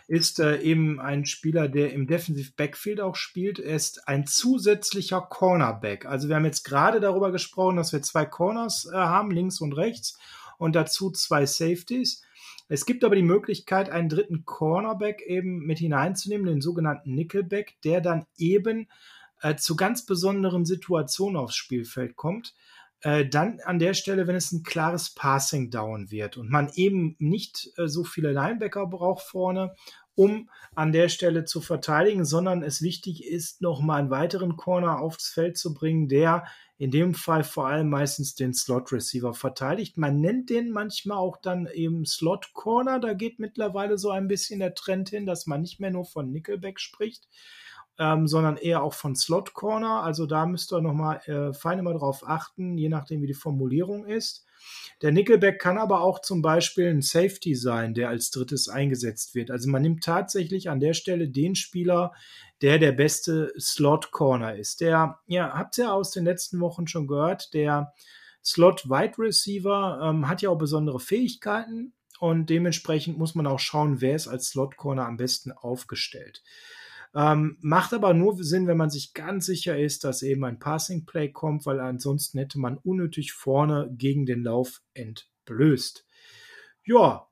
ist 0.09 0.39
äh, 0.39 0.61
eben 0.61 1.01
ein 1.01 1.27
Spieler, 1.27 1.69
der 1.69 1.93
im 1.93 2.07
Defensive 2.07 2.53
Backfield 2.57 3.01
auch 3.01 3.17
spielt. 3.17 3.59
Er 3.59 3.75
ist 3.75 4.07
ein 4.07 4.27
zusätzlicher 4.27 5.21
Cornerback. 5.21 6.07
Also 6.07 6.29
wir 6.29 6.37
haben 6.37 6.45
jetzt 6.45 6.65
gerade 6.65 7.01
darüber 7.01 7.33
gesprochen, 7.33 7.77
dass 7.77 7.93
wir 7.93 8.03
zwei 8.03 8.25
Corners 8.25 8.89
äh, 8.93 8.97
haben, 8.97 9.31
links 9.31 9.61
und 9.61 9.73
rechts, 9.73 10.19
und 10.59 10.75
dazu 10.75 11.11
zwei 11.11 11.45
Safeties. 11.45 12.23
Es 12.69 12.87
gibt 12.87 13.05
aber 13.05 13.15
die 13.15 13.23
Möglichkeit, 13.23 13.91
einen 13.91 14.09
dritten 14.09 14.45
Cornerback 14.45 15.23
eben 15.23 15.61
mit 15.67 15.79
hineinzunehmen, 15.79 16.47
den 16.47 16.61
sogenannten 16.61 17.15
Nickelback, 17.15 17.75
der 17.85 18.01
dann 18.01 18.27
eben 18.39 18.89
äh, 19.43 19.57
zu 19.57 19.77
ganz 19.77 20.07
besonderen 20.07 20.65
Situationen 20.65 21.37
aufs 21.37 21.57
Spielfeld 21.57 22.17
kommt. 22.17 22.55
Äh, 23.03 23.29
dann 23.29 23.61
an 23.65 23.79
der 23.79 23.95
Stelle, 23.95 24.27
wenn 24.27 24.37
es 24.37 24.53
ein 24.53 24.63
klares 24.63 25.15
Passing 25.15 25.71
Down 25.71 26.11
wird 26.11 26.37
und 26.37 26.51
man 26.51 26.71
eben 26.75 27.15
nicht 27.19 27.71
äh, 27.77 27.89
so 27.89 28.05
viele 28.05 28.33
Linebacker 28.33 28.87
braucht 28.87 29.23
vorne, 29.23 29.75
um 30.15 30.49
an 30.75 30.93
der 30.93 31.09
Stelle 31.11 31.45
zu 31.45 31.61
verteidigen, 31.61 32.25
sondern 32.25 32.63
es 32.63 32.81
wichtig 32.81 33.25
ist, 33.25 33.61
noch 33.61 33.81
mal 33.81 33.97
einen 33.97 34.11
weiteren 34.11 34.57
Corner 34.57 35.01
aufs 35.01 35.29
Feld 35.29 35.59
zu 35.59 35.75
bringen, 35.75 36.09
der 36.09 36.47
in 36.79 36.91
dem 36.91 37.15
Fall 37.15 37.45
vor 37.45 37.69
allem 37.69 37.89
meistens 37.89 38.35
den 38.35 38.53
Slot 38.53 38.93
Receiver 38.93 39.33
verteidigt. 39.35 39.97
Man 39.97 40.21
nennt 40.21 40.51
den 40.51 40.71
manchmal 40.71 41.19
auch 41.19 41.39
dann 41.41 41.67
eben 41.67 42.05
Slot 42.05 42.53
Corner. 42.53 42.99
Da 42.99 43.15
geht 43.15 43.39
mittlerweile 43.39 43.99
so 43.99 44.11
ein 44.11 44.29
bisschen 44.29 44.61
der 44.61 44.75
Trend 44.75 45.11
hin, 45.11 45.27
dass 45.27 45.47
man 45.47 45.63
nicht 45.63 45.81
mehr 45.81 45.91
nur 45.91 46.05
von 46.05 46.31
Nickelback 46.31 46.81
spricht, 46.81 47.29
ähm, 47.99 48.27
sondern 48.27 48.57
eher 48.57 48.83
auch 48.83 48.95
von 48.95 49.17
Slot 49.17 49.55
Corner. 49.55 50.03
Also 50.03 50.27
da 50.27 50.47
müsst 50.47 50.73
ihr 50.73 50.81
nochmal 50.81 51.21
äh, 51.27 51.53
fein 51.53 51.79
immer 51.79 51.95
drauf 51.95 52.23
achten, 52.27 52.77
je 52.77 52.89
nachdem, 52.89 53.23
wie 53.23 53.27
die 53.27 53.35
Formulierung 53.35 54.05
ist. 54.07 54.47
Der 55.03 55.13
Nickelback 55.13 55.61
kann 55.61 55.79
aber 55.79 56.01
auch 56.01 56.21
zum 56.21 56.43
Beispiel 56.43 56.89
ein 56.89 57.03
Safety 57.03 57.55
sein, 57.55 57.95
der 57.95 58.09
als 58.09 58.31
drittes 58.31 58.69
eingesetzt 58.69 59.35
wird. 59.35 59.51
Also 59.51 59.69
man 59.69 59.83
nimmt 59.83 60.03
tatsächlich 60.03 60.71
an 60.71 60.81
der 60.81 60.95
Stelle 60.95 61.29
den 61.29 61.55
Spieler, 61.55 62.13
der 62.63 62.79
der 62.79 62.93
beste 62.93 63.53
Slot 63.59 64.11
Corner 64.11 64.57
ist. 64.57 64.81
Der, 64.81 65.19
ja, 65.27 65.53
habt 65.53 65.77
ihr 65.79 65.93
aus 65.93 66.11
den 66.11 66.25
letzten 66.25 66.61
Wochen 66.61 66.87
schon 66.87 67.07
gehört, 67.07 67.53
der 67.53 67.93
Slot 68.43 68.89
Wide 68.89 69.19
Receiver 69.19 70.01
ähm, 70.03 70.29
hat 70.29 70.41
ja 70.41 70.51
auch 70.51 70.59
besondere 70.59 71.01
Fähigkeiten 71.01 71.93
und 72.21 72.49
dementsprechend 72.49 73.19
muss 73.19 73.35
man 73.35 73.47
auch 73.47 73.59
schauen, 73.59 74.01
wer 74.01 74.17
ist 74.17 74.29
als 74.29 74.49
Slot 74.49 74.77
Corner 74.77 75.07
am 75.07 75.17
besten 75.17 75.53
aufgestellt. 75.53 76.43
Ähm, 77.17 77.57
macht 77.63 77.95
aber 77.95 78.13
nur 78.13 78.37
Sinn, 78.45 78.67
wenn 78.67 78.77
man 78.77 78.91
sich 78.91 79.15
ganz 79.15 79.47
sicher 79.47 79.79
ist, 79.79 80.05
dass 80.05 80.21
eben 80.21 80.45
ein 80.45 80.59
Passing 80.59 81.07
Play 81.07 81.33
kommt, 81.33 81.65
weil 81.65 81.81
ansonsten 81.81 82.39
hätte 82.39 82.59
man 82.59 82.77
unnötig 82.77 83.33
vorne 83.33 83.89
gegen 83.91 84.27
den 84.27 84.43
Lauf 84.43 84.83
entblößt. 84.93 86.05
Ja, 86.85 87.27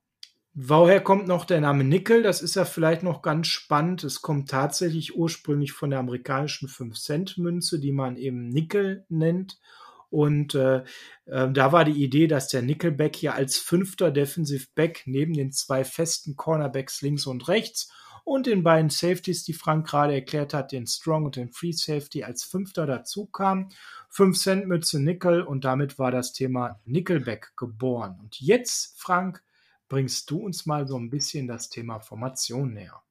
woher 0.54 1.02
kommt 1.02 1.28
noch 1.28 1.44
der 1.44 1.60
Name 1.60 1.84
Nickel? 1.84 2.22
Das 2.22 2.40
ist 2.40 2.54
ja 2.54 2.64
vielleicht 2.64 3.02
noch 3.02 3.20
ganz 3.20 3.48
spannend. 3.48 4.04
Es 4.04 4.22
kommt 4.22 4.48
tatsächlich 4.48 5.16
ursprünglich 5.16 5.72
von 5.72 5.90
der 5.90 5.98
amerikanischen 5.98 6.66
5-Cent-Münze, 6.66 7.78
die 7.78 7.92
man 7.92 8.16
eben 8.16 8.48
Nickel 8.48 9.04
nennt. 9.10 9.60
Und 10.08 10.54
äh, 10.54 10.78
äh, 11.26 11.50
da 11.52 11.72
war 11.72 11.84
die 11.84 12.02
Idee, 12.02 12.26
dass 12.26 12.48
der 12.48 12.62
Nickelback 12.62 13.16
hier 13.16 13.34
als 13.34 13.58
fünfter 13.58 14.10
Defensive 14.10 14.68
Back 14.74 15.02
neben 15.04 15.34
den 15.34 15.52
zwei 15.52 15.84
festen 15.84 16.36
Cornerbacks 16.36 17.02
links 17.02 17.26
und 17.26 17.48
rechts 17.48 17.90
und 18.24 18.46
den 18.46 18.62
beiden 18.62 18.90
Safeties, 18.90 19.44
die 19.44 19.52
Frank 19.52 19.86
gerade 19.86 20.14
erklärt 20.14 20.54
hat, 20.54 20.72
den 20.72 20.86
Strong 20.86 21.26
und 21.26 21.36
den 21.36 21.50
Free 21.50 21.72
Safety 21.72 22.24
als 22.24 22.42
Fünfter 22.42 22.86
dazu 22.86 23.26
kam. 23.26 23.68
5 24.08 24.38
Cent 24.38 24.66
Mütze 24.66 25.00
Nickel 25.00 25.42
und 25.42 25.64
damit 25.64 25.98
war 25.98 26.10
das 26.10 26.32
Thema 26.32 26.80
Nickelback 26.84 27.52
geboren. 27.56 28.18
Und 28.20 28.40
jetzt, 28.40 28.98
Frank, 28.98 29.42
bringst 29.88 30.30
du 30.30 30.38
uns 30.38 30.66
mal 30.66 30.88
so 30.88 30.98
ein 30.98 31.10
bisschen 31.10 31.46
das 31.46 31.68
Thema 31.68 32.00
Formation 32.00 32.72
näher. 32.72 33.02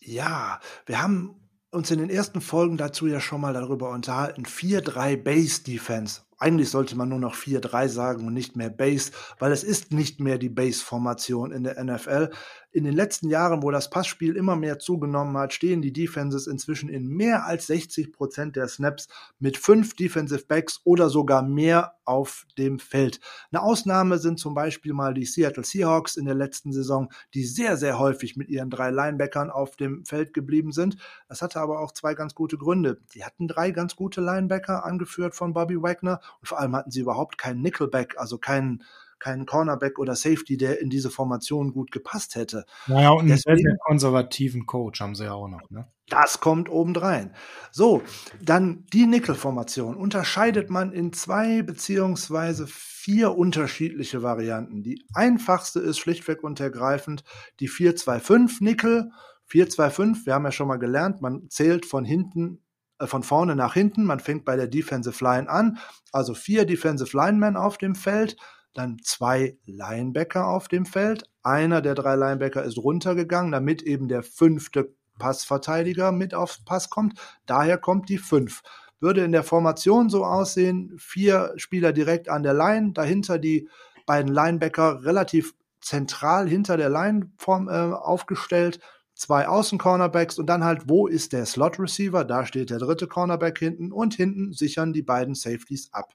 Ja, 0.00 0.60
wir 0.86 1.02
haben 1.02 1.48
uns 1.70 1.90
in 1.90 1.98
den 1.98 2.10
ersten 2.10 2.40
Folgen 2.40 2.76
dazu 2.76 3.06
ja 3.06 3.20
schon 3.20 3.40
mal 3.40 3.54
darüber 3.54 3.90
unterhalten. 3.90 4.44
4-3 4.44 5.16
Base 5.16 5.62
Defense 5.62 6.22
eigentlich 6.38 6.70
sollte 6.70 6.96
man 6.96 7.08
nur 7.08 7.18
noch 7.18 7.34
4-3 7.34 7.88
sagen 7.88 8.26
und 8.26 8.34
nicht 8.34 8.56
mehr 8.56 8.70
Base, 8.70 9.12
weil 9.38 9.52
es 9.52 9.64
ist 9.64 9.92
nicht 9.92 10.20
mehr 10.20 10.38
die 10.38 10.48
Base-Formation 10.48 11.52
in 11.52 11.64
der 11.64 11.82
NFL. 11.82 12.30
In 12.70 12.84
den 12.84 12.94
letzten 12.94 13.28
Jahren, 13.28 13.62
wo 13.62 13.70
das 13.70 13.90
Passspiel 13.90 14.36
immer 14.36 14.54
mehr 14.54 14.78
zugenommen 14.78 15.36
hat, 15.38 15.52
stehen 15.52 15.82
die 15.82 15.92
Defenses 15.92 16.46
inzwischen 16.46 16.88
in 16.88 17.08
mehr 17.08 17.46
als 17.46 17.66
60 17.66 18.12
Prozent 18.12 18.56
der 18.56 18.68
Snaps 18.68 19.08
mit 19.38 19.56
fünf 19.56 19.96
Defensive 19.96 20.44
Backs 20.46 20.80
oder 20.84 21.08
sogar 21.08 21.42
mehr 21.42 21.94
auf 22.04 22.46
dem 22.56 22.78
Feld. 22.78 23.20
Eine 23.50 23.62
Ausnahme 23.62 24.18
sind 24.18 24.38
zum 24.38 24.54
Beispiel 24.54 24.92
mal 24.92 25.14
die 25.14 25.26
Seattle 25.26 25.64
Seahawks 25.64 26.16
in 26.16 26.24
der 26.24 26.34
letzten 26.34 26.72
Saison, 26.72 27.10
die 27.34 27.44
sehr, 27.44 27.76
sehr 27.76 27.98
häufig 27.98 28.36
mit 28.36 28.48
ihren 28.48 28.70
drei 28.70 28.90
Linebackern 28.90 29.50
auf 29.50 29.76
dem 29.76 30.04
Feld 30.04 30.32
geblieben 30.32 30.72
sind. 30.72 30.96
Das 31.28 31.42
hatte 31.42 31.60
aber 31.60 31.80
auch 31.80 31.92
zwei 31.92 32.14
ganz 32.14 32.34
gute 32.34 32.58
Gründe. 32.58 33.00
Die 33.14 33.24
hatten 33.24 33.48
drei 33.48 33.72
ganz 33.72 33.96
gute 33.96 34.20
Linebacker, 34.20 34.84
angeführt 34.84 35.34
von 35.34 35.52
Bobby 35.52 35.82
Wagner 35.82 36.20
und 36.40 36.48
vor 36.48 36.58
allem 36.58 36.74
hatten 36.74 36.90
sie 36.90 37.00
überhaupt 37.00 37.38
keinen 37.38 37.62
Nickelback, 37.62 38.16
also 38.18 38.38
keinen 38.38 38.84
keinen 39.18 39.46
Cornerback 39.46 39.98
oder 39.98 40.14
Safety, 40.14 40.56
der 40.56 40.80
in 40.80 40.90
diese 40.90 41.10
Formation 41.10 41.72
gut 41.72 41.90
gepasst 41.90 42.36
hätte. 42.36 42.64
Naja, 42.86 43.10
und 43.10 43.20
einen 43.20 43.28
Deswegen, 43.28 43.58
sehr, 43.58 43.70
sehr 43.70 43.78
konservativen 43.78 44.66
Coach 44.66 45.00
haben 45.00 45.14
sie 45.14 45.24
ja 45.24 45.32
auch 45.32 45.48
noch, 45.48 45.70
ne? 45.70 45.88
Das 46.08 46.40
kommt 46.40 46.70
obendrein. 46.70 47.34
So, 47.70 48.02
dann 48.40 48.86
die 48.94 49.06
Nickel-Formation 49.06 49.94
unterscheidet 49.94 50.70
man 50.70 50.92
in 50.92 51.12
zwei 51.12 51.62
beziehungsweise 51.62 52.66
vier 52.66 53.36
unterschiedliche 53.36 54.22
Varianten. 54.22 54.82
Die 54.82 55.04
einfachste 55.12 55.80
ist 55.80 55.98
schlichtweg 55.98 56.42
und 56.42 56.60
ergreifend 56.60 57.24
die 57.60 57.68
4-2-5 57.68 58.64
Nickel. 58.64 59.10
4-2-5, 59.50 60.26
wir 60.26 60.34
haben 60.34 60.44
ja 60.44 60.52
schon 60.52 60.68
mal 60.68 60.78
gelernt, 60.78 61.20
man 61.20 61.48
zählt 61.50 61.86
von 61.86 62.04
hinten 62.04 62.62
von 63.06 63.22
vorne 63.22 63.54
nach 63.56 63.74
hinten. 63.74 64.04
Man 64.04 64.20
fängt 64.20 64.44
bei 64.44 64.56
der 64.56 64.66
Defensive 64.66 65.22
Line 65.22 65.48
an. 65.48 65.78
Also 66.12 66.34
vier 66.34 66.64
Defensive 66.64 67.16
Linemen 67.16 67.56
auf 67.56 67.78
dem 67.78 67.94
Feld, 67.94 68.36
dann 68.74 68.98
zwei 69.02 69.56
Linebacker 69.66 70.46
auf 70.46 70.68
dem 70.68 70.86
Feld. 70.86 71.24
Einer 71.42 71.80
der 71.80 71.94
drei 71.94 72.16
Linebacker 72.16 72.62
ist 72.62 72.78
runtergegangen, 72.78 73.52
damit 73.52 73.82
eben 73.82 74.08
der 74.08 74.22
fünfte 74.22 74.94
Passverteidiger 75.18 76.12
mit 76.12 76.34
aufs 76.34 76.64
Pass 76.64 76.90
kommt. 76.90 77.18
Daher 77.46 77.78
kommt 77.78 78.08
die 78.08 78.18
fünf. 78.18 78.62
Würde 79.00 79.24
in 79.24 79.32
der 79.32 79.44
Formation 79.44 80.08
so 80.08 80.24
aussehen, 80.24 80.94
vier 80.98 81.52
Spieler 81.56 81.92
direkt 81.92 82.28
an 82.28 82.42
der 82.42 82.54
Line, 82.54 82.92
dahinter 82.92 83.38
die 83.38 83.68
beiden 84.06 84.32
Linebacker 84.32 85.04
relativ 85.04 85.54
zentral 85.80 86.48
hinter 86.48 86.76
der 86.76 86.90
Line 86.90 87.30
äh, 87.46 87.72
aufgestellt, 87.92 88.80
zwei 89.18 89.48
Außen-Cornerbacks 89.48 90.38
und 90.38 90.46
dann 90.46 90.64
halt, 90.64 90.88
wo 90.88 91.06
ist 91.08 91.32
der 91.32 91.44
Slot-Receiver? 91.44 92.24
Da 92.24 92.46
steht 92.46 92.70
der 92.70 92.78
dritte 92.78 93.08
Cornerback 93.08 93.58
hinten 93.58 93.92
und 93.92 94.14
hinten 94.14 94.52
sichern 94.52 94.92
die 94.92 95.02
beiden 95.02 95.34
Safeties 95.34 95.92
ab. 95.92 96.14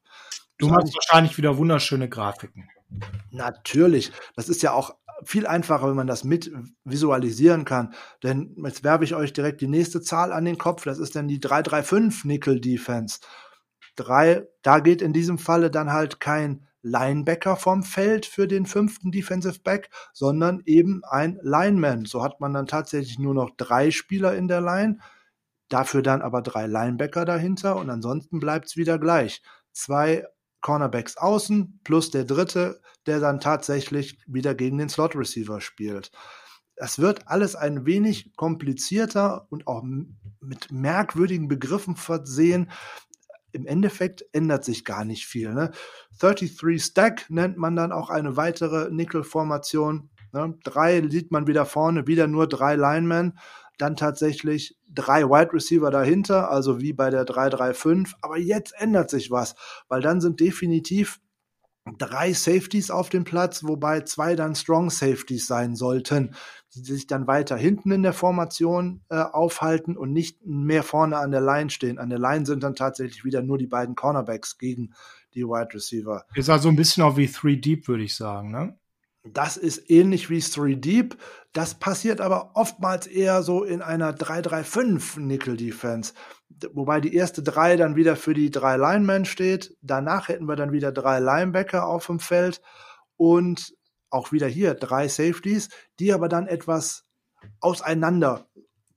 Du 0.58 0.70
machst 0.70 0.96
wahrscheinlich 0.96 1.38
wieder 1.38 1.58
wunderschöne 1.58 2.08
Grafiken. 2.08 2.70
Natürlich. 3.32 4.12
Das 4.36 4.48
ist 4.48 4.62
ja 4.62 4.72
auch 4.72 4.96
viel 5.26 5.46
einfacher, 5.46 5.90
wenn 5.90 5.96
man 5.96 6.08
das 6.08 6.24
mit 6.24 6.52
visualisieren 6.86 7.66
kann. 7.66 7.94
Denn 8.24 8.56
jetzt 8.64 8.84
werfe 8.84 9.04
ich 9.04 9.16
euch 9.16 9.34
direkt 9.34 9.62
die 9.62 9.68
nächste 9.68 10.02
Zahl 10.02 10.32
an 10.32 10.46
den 10.46 10.58
Kopf. 10.58 10.86
Das 10.86 11.00
ist 11.00 11.16
dann 11.16 11.28
die 11.28 11.40
335 11.40 12.26
Nickel 12.26 12.62
Defense. 12.62 13.20
Drei, 13.96 14.48
da 14.62 14.80
geht 14.80 15.02
in 15.02 15.14
diesem 15.14 15.38
Falle 15.38 15.70
dann 15.70 15.92
halt 15.92 16.20
kein 16.20 16.68
Linebacker 16.84 17.56
vom 17.56 17.82
Feld 17.82 18.26
für 18.26 18.48
den 18.48 18.66
fünften 18.66 19.12
Defensive 19.12 19.60
Back, 19.64 19.90
sondern 20.14 20.62
eben 20.66 21.02
ein 21.06 21.40
Lineman. 21.42 22.06
So 22.06 22.24
hat 22.24 22.40
man 22.40 22.54
dann 22.54 22.68
tatsächlich 22.68 23.18
nur 23.18 23.34
noch 23.34 23.52
drei 23.58 23.90
Spieler 23.90 24.36
in 24.36 24.48
der 24.48 24.62
Line, 24.62 25.00
dafür 25.70 26.04
dann 26.04 26.22
aber 26.22 26.42
drei 26.42 26.68
Linebacker 26.68 27.26
dahinter 27.26 27.78
und 27.78 27.90
ansonsten 27.90 28.40
bleibt 28.40 28.68
es 28.68 28.78
wieder 28.78 29.00
gleich. 29.00 29.42
Zwei 29.72 30.26
Cornerbacks 30.62 31.18
außen 31.18 31.80
plus 31.84 32.12
der 32.12 32.26
dritte, 32.26 32.82
der 33.06 33.20
dann 33.20 33.40
tatsächlich 33.40 34.20
wieder 34.28 34.54
gegen 34.54 34.78
den 34.78 34.90
Slot 34.90 35.16
Receiver 35.16 35.62
spielt. 35.62 36.12
Das 36.76 37.00
wird 37.00 37.28
alles 37.28 37.56
ein 37.56 37.86
wenig 37.86 38.36
komplizierter 38.36 39.48
und 39.50 39.68
auch 39.68 39.84
mit 40.42 40.72
merkwürdigen 40.72 41.48
Begriffen 41.48 41.96
versehen 41.96 42.72
im 43.54 43.66
Endeffekt 43.66 44.26
ändert 44.34 44.66
sich 44.66 44.84
gar 44.84 45.06
nicht 45.06 45.26
viel. 45.26 45.54
Ne? 45.54 45.72
33 46.20 46.84
Stack 46.84 47.30
nennt 47.30 47.58
man 47.58 47.76
dann 47.76 47.92
auch 47.92 48.10
eine 48.10 48.36
weitere 48.36 48.92
Nickel-Formation. 48.92 50.10
Ne? 50.34 50.58
Drei 50.64 51.08
sieht 51.10 51.32
man 51.32 51.48
wieder 51.48 51.66
vorne, 51.66 52.08
wieder 52.08 52.28
nur 52.28 52.48
drei 52.48 52.76
Linemen. 52.76 53.38
dann 53.80 53.96
tatsächlich 53.96 54.78
drei 54.88 55.24
Wide 55.24 55.52
Receiver 55.54 55.90
dahinter, 55.90 56.52
also 56.52 56.80
wie 56.80 56.94
bei 56.94 57.10
der 57.10 57.26
3-3-5. 57.26 58.14
Aber 58.22 58.38
jetzt 58.38 58.74
ändert 58.78 59.10
sich 59.10 59.32
was, 59.32 59.56
weil 59.88 60.02
dann 60.02 60.22
sind 60.22 60.40
definitiv 60.40 61.20
drei 61.98 62.34
Safeties 62.34 62.92
auf 62.92 63.10
dem 63.10 63.24
Platz, 63.24 63.64
wobei 63.64 64.02
zwei 64.02 64.36
dann 64.36 64.56
Strong 64.56 64.90
Safeties 64.90 65.48
sein 65.48 65.76
sollten, 65.76 66.36
die 66.74 66.82
sich 66.82 67.08
dann 67.08 67.28
weiter 67.28 67.56
hinten 67.56 67.92
in 67.92 68.04
der 68.04 68.14
Formation 68.14 69.02
äh, 69.10 69.16
aufhalten 69.18 69.96
und 69.96 70.12
nicht 70.12 70.46
mehr 70.46 70.84
vorne 70.84 71.18
an 71.18 71.32
der 71.32 71.42
Line 71.42 71.70
stehen. 71.70 72.00
An 72.00 72.10
der 72.10 72.20
Line 72.20 72.46
sind 72.46 72.64
dann 72.64 72.76
tatsächlich 72.76 73.24
wieder 73.24 73.42
nur 73.42 73.58
die 73.58 73.68
beiden 73.68 73.96
Cornerbacks 73.96 74.58
gegen 74.58 74.94
die 75.34 75.44
Wide 75.44 75.74
Receiver. 75.74 76.26
Ist 76.36 76.50
also 76.50 76.70
ein 76.70 76.76
bisschen 76.76 77.04
auch 77.04 77.18
wie 77.18 77.28
Three 77.28 77.58
Deep, 77.58 77.88
würde 77.88 78.04
ich 78.04 78.16
sagen, 78.16 78.52
ne? 78.52 78.78
Das 79.26 79.56
ist 79.56 79.90
ähnlich 79.90 80.30
wie 80.30 80.42
Three 80.42 80.76
Deep. 80.76 81.18
Das 81.54 81.76
passiert 81.76 82.20
aber 82.20 82.52
oftmals 82.56 83.08
eher 83.08 83.42
so 83.42 83.64
in 83.64 83.82
einer 83.82 84.12
3-3-5 84.14 85.22
Nickel 85.22 85.56
Defense. 85.56 86.14
Wobei 86.74 87.00
die 87.00 87.16
erste 87.16 87.42
drei 87.42 87.78
dann 87.78 87.96
wieder 87.96 88.16
für 88.16 88.34
die 88.34 88.52
drei 88.52 88.76
Linemen 88.76 89.26
steht. 89.26 89.78
Danach 89.82 90.28
hätten 90.28 90.48
wir 90.48 90.56
dann 90.56 90.74
wieder 90.74 90.92
drei 90.92 91.20
Linebacker 91.20 91.88
auf 91.88 92.08
dem 92.08 92.20
Feld 92.20 92.62
und 93.16 93.74
auch 94.14 94.32
wieder 94.32 94.48
hier 94.48 94.74
drei 94.74 95.08
Safeties, 95.08 95.70
die 96.00 96.14
aber 96.14 96.30
dann 96.30 96.48
etwas 96.48 97.06
auseinander 97.60 98.48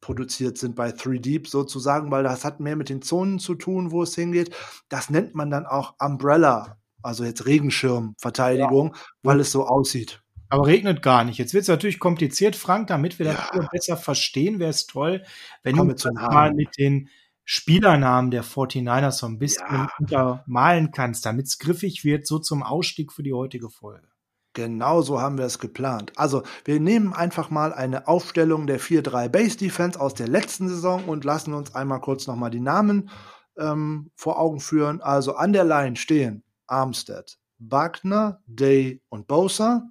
produziert 0.00 0.58
sind 0.58 0.76
bei 0.76 0.92
3 0.92 1.18
Deep 1.18 1.48
sozusagen, 1.48 2.10
weil 2.10 2.22
das 2.22 2.44
hat 2.44 2.60
mehr 2.60 2.76
mit 2.76 2.88
den 2.88 3.02
Zonen 3.02 3.38
zu 3.38 3.54
tun, 3.54 3.90
wo 3.90 4.02
es 4.02 4.14
hingeht. 4.14 4.54
Das 4.88 5.10
nennt 5.10 5.34
man 5.34 5.50
dann 5.50 5.66
auch 5.66 5.94
Umbrella 5.98 6.78
also 7.06 7.24
jetzt 7.24 7.46
Regenschirmverteidigung, 7.46 8.92
ja. 8.94 9.00
weil 9.22 9.40
es 9.40 9.52
so 9.52 9.66
aussieht. 9.66 10.22
Aber 10.48 10.66
regnet 10.66 11.02
gar 11.02 11.24
nicht. 11.24 11.38
Jetzt 11.38 11.54
wird 11.54 11.62
es 11.62 11.68
natürlich 11.68 11.98
kompliziert, 11.98 12.56
Frank, 12.56 12.88
damit 12.88 13.18
wir 13.18 13.26
ja. 13.26 13.48
das 13.52 13.68
besser 13.70 13.96
verstehen, 13.96 14.58
wäre 14.58 14.70
es 14.70 14.86
toll, 14.86 15.24
wenn 15.62 15.76
Komm 15.76 15.94
du 15.94 16.12
mal 16.12 16.52
mit 16.52 16.76
den 16.78 17.08
Spielernamen 17.44 18.30
der 18.30 18.44
49ers 18.44 19.12
so 19.12 19.26
ein 19.26 19.38
bisschen 19.38 19.66
ja. 19.70 19.88
untermalen 19.98 20.90
kannst, 20.90 21.26
damit 21.26 21.46
es 21.46 21.58
griffig 21.58 22.04
wird, 22.04 22.26
so 22.26 22.38
zum 22.38 22.62
Ausstieg 22.62 23.12
für 23.12 23.22
die 23.22 23.32
heutige 23.32 23.70
Folge. 23.70 24.08
Genau 24.56 25.02
so 25.02 25.20
haben 25.20 25.36
wir 25.36 25.44
es 25.44 25.58
geplant. 25.58 26.12
Also, 26.16 26.42
wir 26.64 26.80
nehmen 26.80 27.12
einfach 27.12 27.50
mal 27.50 27.74
eine 27.74 28.08
Aufstellung 28.08 28.66
der 28.66 28.80
4-3 28.80 29.28
Base 29.28 29.58
Defense 29.58 30.00
aus 30.00 30.14
der 30.14 30.28
letzten 30.28 30.66
Saison 30.70 31.04
und 31.04 31.26
lassen 31.26 31.52
uns 31.52 31.74
einmal 31.74 32.00
kurz 32.00 32.26
nochmal 32.26 32.48
die 32.48 32.60
Namen 32.60 33.10
ähm, 33.58 34.10
vor 34.14 34.38
Augen 34.38 34.60
führen. 34.60 35.02
Also 35.02 35.34
an 35.34 35.52
der 35.52 35.64
Line 35.64 35.96
stehen 35.96 36.42
Armstead, 36.68 37.38
Wagner, 37.58 38.40
Day 38.46 39.02
und 39.10 39.26
Bosa. 39.26 39.90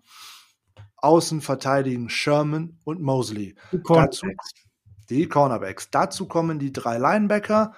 Außen 0.98 1.42
verteidigen 1.42 2.10
Sherman 2.10 2.80
und 2.86 3.00
Mosley. 3.04 3.54
Die 3.72 3.78
Cornerbacks. 3.78 4.22
Dazu, 4.22 4.36
die 5.12 5.30
Cornerbacks. 5.30 5.92
Dazu 5.92 6.28
kommen 6.28 6.58
die 6.58 6.74
drei 6.74 6.98
Linebacker, 6.98 7.74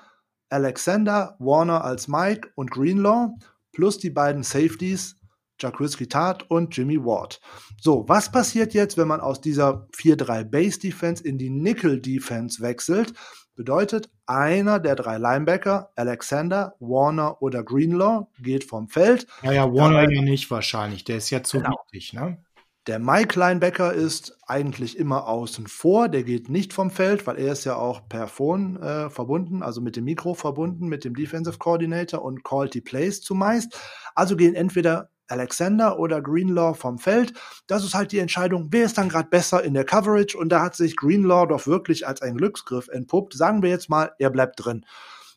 Alexander, 0.50 1.36
Warner 1.40 1.84
als 1.84 2.08
Mike 2.08 2.50
und 2.56 2.72
Greenlaw, 2.72 3.36
plus 3.74 3.98
die 3.98 4.10
beiden 4.10 4.44
Safeties, 4.44 5.17
Jacques 5.60 5.98
Tart 6.10 6.50
und 6.50 6.76
Jimmy 6.76 7.04
Ward. 7.04 7.40
So, 7.82 8.08
was 8.08 8.32
passiert 8.32 8.74
jetzt, 8.74 8.98
wenn 8.98 9.08
man 9.08 9.22
aus 9.22 9.42
dieser 9.42 9.88
4-3 9.96 10.44
Base 10.44 10.80
Defense 10.80 11.24
in 11.24 11.38
die 11.38 11.50
Nickel 11.50 12.02
Defense 12.02 12.62
wechselt? 12.62 13.14
Bedeutet, 13.56 14.12
einer 14.28 14.80
der 14.80 14.96
drei 14.96 15.18
Linebacker, 15.18 15.92
Alexander, 15.96 16.76
Warner 16.80 17.42
oder 17.42 17.64
Greenlaw, 17.64 18.28
geht 18.40 18.64
vom 18.64 18.88
Feld. 18.88 19.26
Ja, 19.42 19.52
ja, 19.52 19.74
Warner 19.74 20.08
ja 20.12 20.22
nicht 20.22 20.52
wahrscheinlich. 20.52 21.06
Der 21.06 21.18
ist 21.18 21.32
ja 21.32 21.42
zu 21.42 21.58
genau. 21.58 21.76
wichtig, 21.92 22.14
ne? 22.14 22.38
Der 22.86 23.00
Mike 23.00 23.38
Linebacker 23.38 23.94
ist 23.94 24.38
eigentlich 24.48 24.98
immer 24.98 25.28
außen 25.28 25.68
vor. 25.68 26.08
Der 26.08 26.24
geht 26.24 26.50
nicht 26.50 26.72
vom 26.72 26.90
Feld, 26.90 27.28
weil 27.28 27.38
er 27.38 27.52
ist 27.52 27.66
ja 27.66 27.76
auch 27.76 28.08
per 28.08 28.28
Phone 28.28 28.82
äh, 28.82 29.10
verbunden, 29.10 29.62
also 29.62 29.82
mit 29.82 29.98
dem 29.98 30.06
Mikro 30.06 30.36
verbunden, 30.36 30.88
mit 30.88 31.04
dem 31.04 31.14
Defensive 31.14 31.58
Coordinator 31.58 32.22
und 32.22 32.46
callt 32.46 32.74
die 32.74 32.82
Plays 32.82 33.22
zumeist. 33.22 33.78
Also 34.16 34.38
gehen 34.38 34.56
entweder 34.56 35.10
Alexander 35.28 36.00
oder 36.00 36.22
Greenlaw 36.22 36.74
vom 36.74 36.98
Feld. 36.98 37.34
Das 37.68 37.84
ist 37.84 37.94
halt 37.94 38.12
die 38.12 38.20
Entscheidung, 38.20 38.68
wer 38.72 38.86
ist 38.86 38.98
dann 38.98 39.10
gerade 39.10 39.30
besser 39.30 39.64
in 39.64 39.74
der 39.74 39.86
Coverage 39.86 40.38
und 40.38 40.50
da 40.50 40.62
hat 40.62 40.76
sich 40.76 40.96
Greenlaw 40.96 41.48
doch 41.48 41.68
wirklich 41.68 42.08
als 42.08 42.22
ein 42.22 42.38
Glücksgriff 42.38 42.88
entpuppt. 42.88 43.34
Sagen 43.34 43.62
wir 43.62 43.70
jetzt 43.70 43.90
mal, 43.90 44.12
er 44.20 44.30
bleibt 44.30 44.64
drin. 44.64 44.86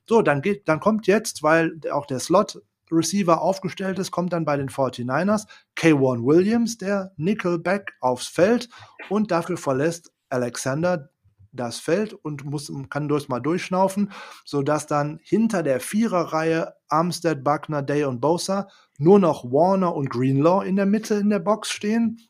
So, 0.09 0.23
dann 0.23 0.43
geht, 0.43 0.69
dann 0.69 0.81
kommt 0.81 1.07
jetzt, 1.07 1.43
weil 1.43 1.79
auch 1.93 2.07
der 2.07 2.21
Slot 2.21 2.61
Receiver 2.91 3.41
aufgestellt 3.41 3.99
ist, 3.99 4.11
kommt 4.11 4.33
dann 4.33 4.45
bei 4.45 4.57
den 4.57 4.69
49ers 4.69 5.47
K1 5.77 6.25
Williams, 6.25 6.79
der 6.79 7.13
Nickelback 7.17 7.93
aufs 8.01 8.27
Feld 8.27 8.69
und 9.09 9.31
dafür 9.31 9.57
verlässt 9.57 10.13
Alexander 10.29 11.11
das 11.53 11.79
Feld 11.79 12.13
und 12.13 12.45
muss, 12.45 12.73
kann 12.91 13.09
durchs 13.09 13.29
mal 13.29 13.41
durchschnaufen, 13.41 14.13
sodass 14.45 14.87
dann 14.87 15.19
hinter 15.23 15.63
der 15.63 15.81
Viererreihe 15.81 16.75
Armstead, 16.89 17.43
Buckner, 17.43 17.83
Day 17.83 18.05
und 18.05 18.21
Bosa 18.21 18.69
nur 18.99 19.19
noch 19.19 19.45
Warner 19.45 19.95
und 19.95 20.11
Greenlaw 20.11 20.67
in 20.67 20.77
der 20.77 20.87
Mitte 20.87 21.15
in 21.15 21.31
der 21.31 21.39
Box 21.39 21.71
stehen. 21.71 22.21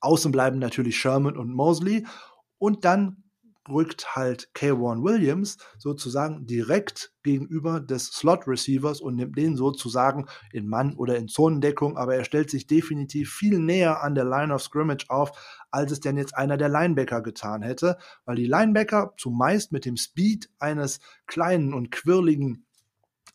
Außen 0.00 0.32
bleiben 0.32 0.58
natürlich 0.58 0.98
Sherman 0.98 1.36
und 1.36 1.52
Mosley. 1.52 2.06
Und 2.58 2.84
dann 2.84 3.24
rückt 3.70 4.16
halt 4.16 4.50
K1 4.54 5.02
Williams 5.02 5.58
sozusagen 5.78 6.46
direkt 6.46 7.12
gegenüber 7.22 7.80
des 7.80 8.06
Slot 8.06 8.46
Receivers 8.46 9.00
und 9.00 9.16
nimmt 9.16 9.36
den 9.36 9.56
sozusagen 9.56 10.26
in 10.52 10.66
Mann- 10.66 10.96
oder 10.96 11.16
in 11.16 11.28
Zonendeckung, 11.28 11.96
aber 11.96 12.16
er 12.16 12.24
stellt 12.24 12.50
sich 12.50 12.66
definitiv 12.66 13.32
viel 13.32 13.58
näher 13.58 14.02
an 14.02 14.14
der 14.14 14.24
Line 14.24 14.54
of 14.54 14.62
Scrimmage 14.62 15.06
auf, 15.08 15.32
als 15.70 15.92
es 15.92 16.00
denn 16.00 16.16
jetzt 16.16 16.36
einer 16.36 16.56
der 16.56 16.68
Linebacker 16.68 17.22
getan 17.22 17.62
hätte, 17.62 17.98
weil 18.24 18.36
die 18.36 18.46
Linebacker 18.46 19.14
zumeist 19.16 19.72
mit 19.72 19.84
dem 19.84 19.96
Speed 19.96 20.48
eines 20.58 21.00
kleinen 21.26 21.74
und 21.74 21.90
quirligen 21.90 22.64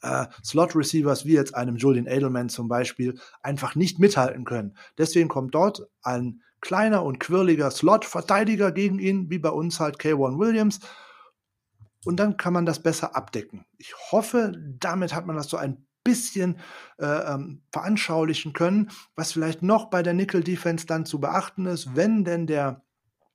äh, 0.03 0.27
Slot-Receivers 0.43 1.25
wie 1.25 1.33
jetzt 1.33 1.55
einem 1.55 1.77
Julian 1.77 2.07
Edelman 2.07 2.49
zum 2.49 2.67
Beispiel 2.67 3.19
einfach 3.41 3.75
nicht 3.75 3.99
mithalten 3.99 4.43
können. 4.43 4.77
Deswegen 4.97 5.29
kommt 5.29 5.55
dort 5.55 5.87
ein 6.01 6.41
kleiner 6.63 7.03
und 7.03 7.19
quirliger 7.19 7.69
Slot-Verteidiger 7.69 8.71
gegen 8.71 8.97
ihn, 8.97 9.29
wie 9.29 9.37
bei 9.37 9.49
uns 9.49 9.81
halt 9.81 9.99
K1 9.99 10.39
Williams. 10.39 10.79
Und 12.05 12.17
dann 12.17 12.37
kann 12.37 12.53
man 12.53 12.65
das 12.65 12.81
besser 12.81 13.15
abdecken. 13.15 13.65
Ich 13.77 13.93
hoffe, 14.11 14.53
damit 14.79 15.13
hat 15.13 15.25
man 15.25 15.35
das 15.35 15.49
so 15.49 15.57
ein 15.57 15.85
bisschen 16.05 16.57
äh, 16.99 17.05
ähm, 17.05 17.63
veranschaulichen 17.71 18.53
können, 18.53 18.91
was 19.15 19.33
vielleicht 19.33 19.61
noch 19.61 19.89
bei 19.89 20.03
der 20.03 20.13
Nickel 20.13 20.41
Defense 20.41 20.85
dann 20.85 21.05
zu 21.05 21.19
beachten 21.19 21.65
ist, 21.65 21.95
wenn 21.95 22.23
denn 22.23 22.47
der 22.47 22.81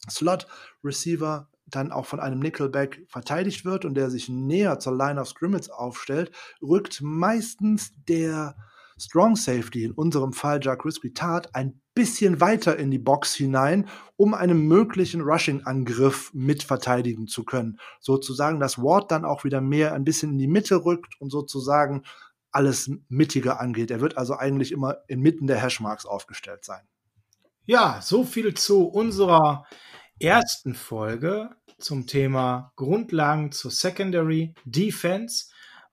Slot 0.09 0.47
Receiver 0.83 1.51
dann 1.67 1.93
auch 1.93 2.07
von 2.07 2.21
einem 2.21 2.41
Nickelback 2.41 3.05
verteidigt 3.09 3.67
wird 3.67 3.85
und 3.85 3.95
der 3.95 4.11
sich 4.11 4.31
näher 4.31 4.79
zur 4.79 4.97
Line 4.97 5.21
of 5.21 5.29
Scrimmage 5.29 5.71
aufstellt, 5.71 6.33
rückt 6.63 7.01
meistens 7.03 7.93
der 8.09 8.57
Strong 8.99 9.37
Safety, 9.37 9.85
in 9.85 9.93
unserem 9.93 10.33
Fall 10.33 10.61
Jacques 10.63 11.01
Tat, 11.15 11.55
ein 11.55 11.81
bisschen 11.95 12.41
weiter 12.41 12.77
in 12.77 12.91
die 12.91 12.99
Box 12.99 13.35
hinein, 13.35 13.89
um 14.17 14.35
einen 14.35 14.67
möglichen 14.67 15.21
Rushing-Angriff 15.21 16.31
mit 16.35 16.63
verteidigen 16.63 17.27
zu 17.27 17.45
können. 17.45 17.79
Sozusagen, 18.01 18.61
dass 18.61 18.79
Ward 18.79 19.11
dann 19.11 19.25
auch 19.25 19.45
wieder 19.45 19.61
mehr 19.61 19.95
ein 19.95 20.05
bisschen 20.05 20.33
in 20.33 20.39
die 20.39 20.49
Mitte 20.49 20.85
rückt 20.85 21.21
und 21.21 21.31
sozusagen 21.31 22.03
alles 22.51 22.91
mittiger 23.09 23.61
angeht. 23.61 23.91
Er 23.91 24.01
wird 24.01 24.17
also 24.17 24.35
eigentlich 24.37 24.73
immer 24.73 24.99
inmitten 25.07 25.47
der 25.47 25.61
Hashmarks 25.61 26.07
aufgestellt 26.07 26.65
sein. 26.65 26.87
Ja, 27.67 28.01
so 28.03 28.25
viel 28.25 28.55
zu 28.55 28.87
unserer 28.87 29.67
ersten 30.19 30.75
Folge 30.75 31.51
zum 31.79 32.07
Thema 32.07 32.73
Grundlagen 32.77 33.53
zur 33.53 33.71
Secondary 33.71 34.55
Defense. 34.65 35.47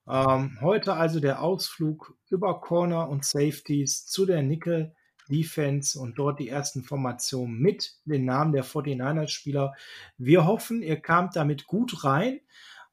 Ähm, 0.08 0.58
heute 0.62 0.94
also 0.94 1.20
der 1.20 1.42
Ausflug 1.42 2.16
über 2.30 2.62
Corner 2.62 3.10
und 3.10 3.26
Safeties 3.26 4.06
zu 4.06 4.26
der 4.26 4.44
Nickel 4.44 4.94
Defense 5.30 6.00
und 6.00 6.20
dort 6.20 6.40
die 6.40 6.50
ersten 6.50 6.84
Formationen 6.84 7.58
mit 7.60 7.96
den 8.06 8.26
Namen 8.26 8.54
der 8.54 8.64
49ers 8.64 9.30
Spieler. 9.30 9.74
Wir 10.18 10.46
hoffen, 10.46 10.82
ihr 10.82 11.00
kamt 11.00 11.36
damit 11.36 11.66
gut 11.66 12.04
rein 12.04 12.40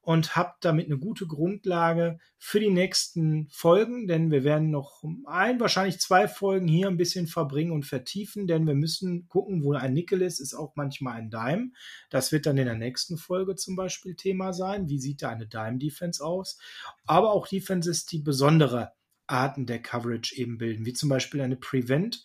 und 0.03 0.35
habt 0.35 0.65
damit 0.65 0.87
eine 0.87 0.99
gute 0.99 1.29
Grundlage 1.29 2.19
für 2.37 2.59
die 2.59 2.71
nächsten 2.71 3.49
Folgen, 3.51 4.09
denn 4.09 4.33
wir 4.33 4.43
werden 4.43 4.71
noch 4.71 5.05
ein, 5.27 5.61
wahrscheinlich 5.61 6.01
zwei 6.01 6.27
Folgen 6.27 6.67
hier 6.67 6.89
ein 6.89 6.97
bisschen 6.97 7.29
verbringen 7.29 7.71
und 7.71 7.87
vertiefen, 7.87 8.49
denn 8.49 8.67
wir 8.67 8.75
müssen 8.75 9.29
gucken, 9.29 9.63
wo 9.63 9.73
ein 9.75 9.95
Nickel 9.95 10.21
ist, 10.23 10.41
ist 10.41 10.55
auch 10.55 10.75
manchmal 10.75 11.15
ein 11.15 11.31
Dime. 11.31 11.71
Das 12.11 12.33
wird 12.33 12.47
dann 12.47 12.59
in 12.59 12.67
der 12.67 12.75
nächsten 12.75 13.17
Folge 13.17 13.55
zum 13.55 13.77
Beispiel 13.77 14.17
Thema 14.17 14.53
sein. 14.53 14.89
Wie 14.89 14.99
sieht 14.99 15.23
da 15.23 15.31
eine 15.31 15.47
Dime-Defense 15.47 16.23
aus? 16.25 16.59
Aber 17.07 17.31
auch 17.33 17.47
Defenses, 17.47 18.05
die 18.05 18.19
besondere 18.19 18.93
Arten 19.29 19.67
der 19.67 19.81
Coverage 19.81 20.35
eben 20.35 20.59
bilden, 20.59 20.85
wie 20.85 20.95
zum 20.95 21.09
Beispiel 21.09 21.41
eine 21.41 21.57
Prevent. 21.57 22.25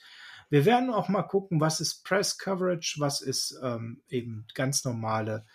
Wir 0.49 0.65
werden 0.65 0.89
auch 0.89 1.09
mal 1.09 1.23
gucken, 1.23 1.61
was 1.61 1.79
ist 1.79 2.03
Press 2.03 2.39
Coverage, 2.39 2.95
was 2.99 3.21
ist 3.21 3.59
ähm, 3.61 4.01
eben 4.07 4.47
ganz 4.55 4.83
normale 4.83 5.45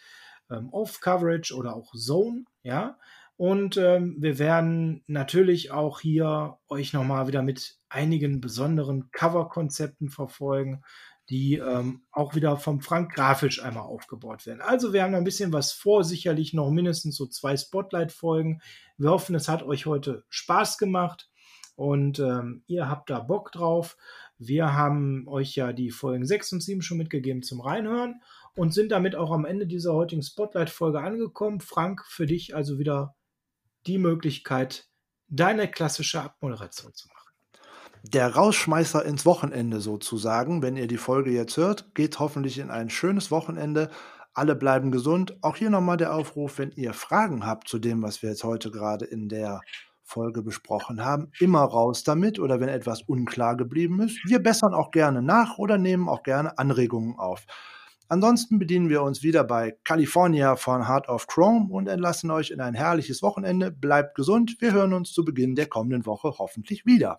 ähm, 0.51 0.69
Off-Coverage 0.71 1.55
oder 1.55 1.75
auch 1.77 1.93
Zone, 1.95 2.45
ja. 2.63 2.99
Und 3.37 3.77
ähm, 3.77 4.17
wir 4.19 4.39
werden 4.39 5.03
natürlich 5.07 5.73
auch 5.73 6.01
hier 6.01 6.59
euch 6.69 6.93
nochmal 6.93 7.27
wieder 7.27 7.43
mit 7.43 7.79
einigen 7.89 8.41
besonderen 8.41 9.11
Cover-Konzepten 9.11 10.11
verfolgen, 10.11 10.85
die 11.29 11.55
ähm, 11.57 12.03
auch 12.13 12.35
wieder 12.35 12.57
vom 12.57 12.81
Frank 12.81 13.15
grafisch 13.15 13.63
einmal 13.63 13.85
aufgebaut 13.85 14.47
werden. 14.47 14.61
Also 14.61 14.93
wir 14.93 15.03
haben 15.03 15.15
ein 15.15 15.25
bisschen 15.25 15.53
was 15.53 15.73
vor, 15.73 16.05
sicherlich 16.05 16.53
noch 16.53 16.71
mindestens 16.71 17.17
so 17.17 17.27
zwei 17.27 17.57
Spotlight-Folgen. 17.57 18.61
Wir 18.99 19.11
hoffen, 19.11 19.35
es 19.35 19.49
hat 19.49 19.63
euch 19.63 19.87
heute 19.87 20.25
Spaß 20.29 20.79
gemacht 20.79 21.31
und 21.75 22.19
ähm, 22.19 22.65
ihr 22.67 22.89
habt 22.89 23.09
da 23.09 23.21
Bock 23.21 23.51
drauf. 23.51 23.97
Wir 24.39 24.75
haben 24.75 25.27
euch 25.29 25.55
ja 25.55 25.73
die 25.73 25.91
Folgen 25.91 26.27
6 26.27 26.53
und 26.53 26.63
7 26.63 26.83
schon 26.83 26.99
mitgegeben 26.99 27.43
zum 27.43 27.61
Reinhören 27.61 28.21
und 28.55 28.75
sind 28.75 28.93
damit 28.93 29.17
auch 29.17 29.31
am 29.31 29.45
Ende 29.45 29.67
dieser 29.67 29.95
heutigen 29.95 30.23
Spotlight-Folge 30.23 31.01
angekommen. 31.01 31.61
Frank, 31.61 32.05
für 32.07 32.27
dich 32.27 32.55
also 32.55 32.79
wieder 32.79 33.15
die 33.87 33.99
Möglichkeit, 33.99 34.89
deine 35.29 35.71
klassische 35.71 36.23
Abmoderation 36.23 36.93
zu 36.95 37.09
machen 37.09 37.23
der 38.03 38.35
Rausschmeißer 38.35 39.05
ins 39.05 39.25
Wochenende 39.25 39.81
sozusagen. 39.81 40.63
Wenn 40.63 40.77
ihr 40.77 40.89
die 40.89 40.97
Folge 40.97 41.31
jetzt 41.31 41.57
hört, 41.57 41.95
geht 41.95 42.19
hoffentlich 42.19 42.59
in 42.59 42.71
ein 42.71 42.91
schönes 42.91 43.31
Wochenende. 43.31 43.91
Alle 44.35 44.57
bleiben 44.57 44.91
gesund. 44.91 45.37
Auch 45.43 45.57
hier 45.57 45.71
nochmal 45.71 45.99
der 45.99 46.15
Aufruf, 46.15 46.59
wenn 46.59 46.73
ihr 46.73 46.95
Fragen 46.95 47.47
habt 47.47 47.69
zu 47.69 47.79
dem, 47.79 48.03
was 48.03 48.23
wir 48.23 48.31
jetzt 48.31 48.45
heute 48.45 48.71
gerade 48.71 49.05
in 49.05 49.29
der 49.29 49.61
Folge 50.03 50.43
besprochen 50.43 51.05
haben, 51.05 51.31
immer 51.39 51.63
raus 51.63 52.03
damit 52.03 52.39
oder 52.39 52.61
wenn 52.61 52.69
etwas 52.69 53.03
unklar 53.03 53.57
geblieben 53.57 54.01
ist. 54.01 54.19
Wir 54.27 54.43
bessern 54.43 54.75
auch 54.75 54.91
gerne 54.91 55.23
nach 55.23 55.59
oder 55.59 55.79
nehmen 55.79 56.09
auch 56.09 56.23
gerne 56.23 56.59
Anregungen 56.59 57.19
auf. 57.19 57.47
Ansonsten 58.09 58.59
bedienen 58.59 58.89
wir 58.89 59.03
uns 59.03 59.23
wieder 59.23 59.45
bei 59.45 59.77
California 59.85 60.57
von 60.57 60.87
Heart 60.87 61.09
of 61.09 61.27
Chrome 61.27 61.73
und 61.73 61.89
entlassen 61.89 62.31
euch 62.31 62.51
in 62.51 62.61
ein 62.61 62.75
herrliches 62.75 63.23
Wochenende. 63.23 63.71
Bleibt 63.71 64.15
gesund. 64.15 64.57
Wir 64.61 64.73
hören 64.73 64.93
uns 64.93 65.13
zu 65.13 65.25
Beginn 65.25 65.55
der 65.55 65.67
kommenden 65.67 66.05
Woche 66.07 66.35
hoffentlich 66.39 66.85
wieder. 66.87 67.19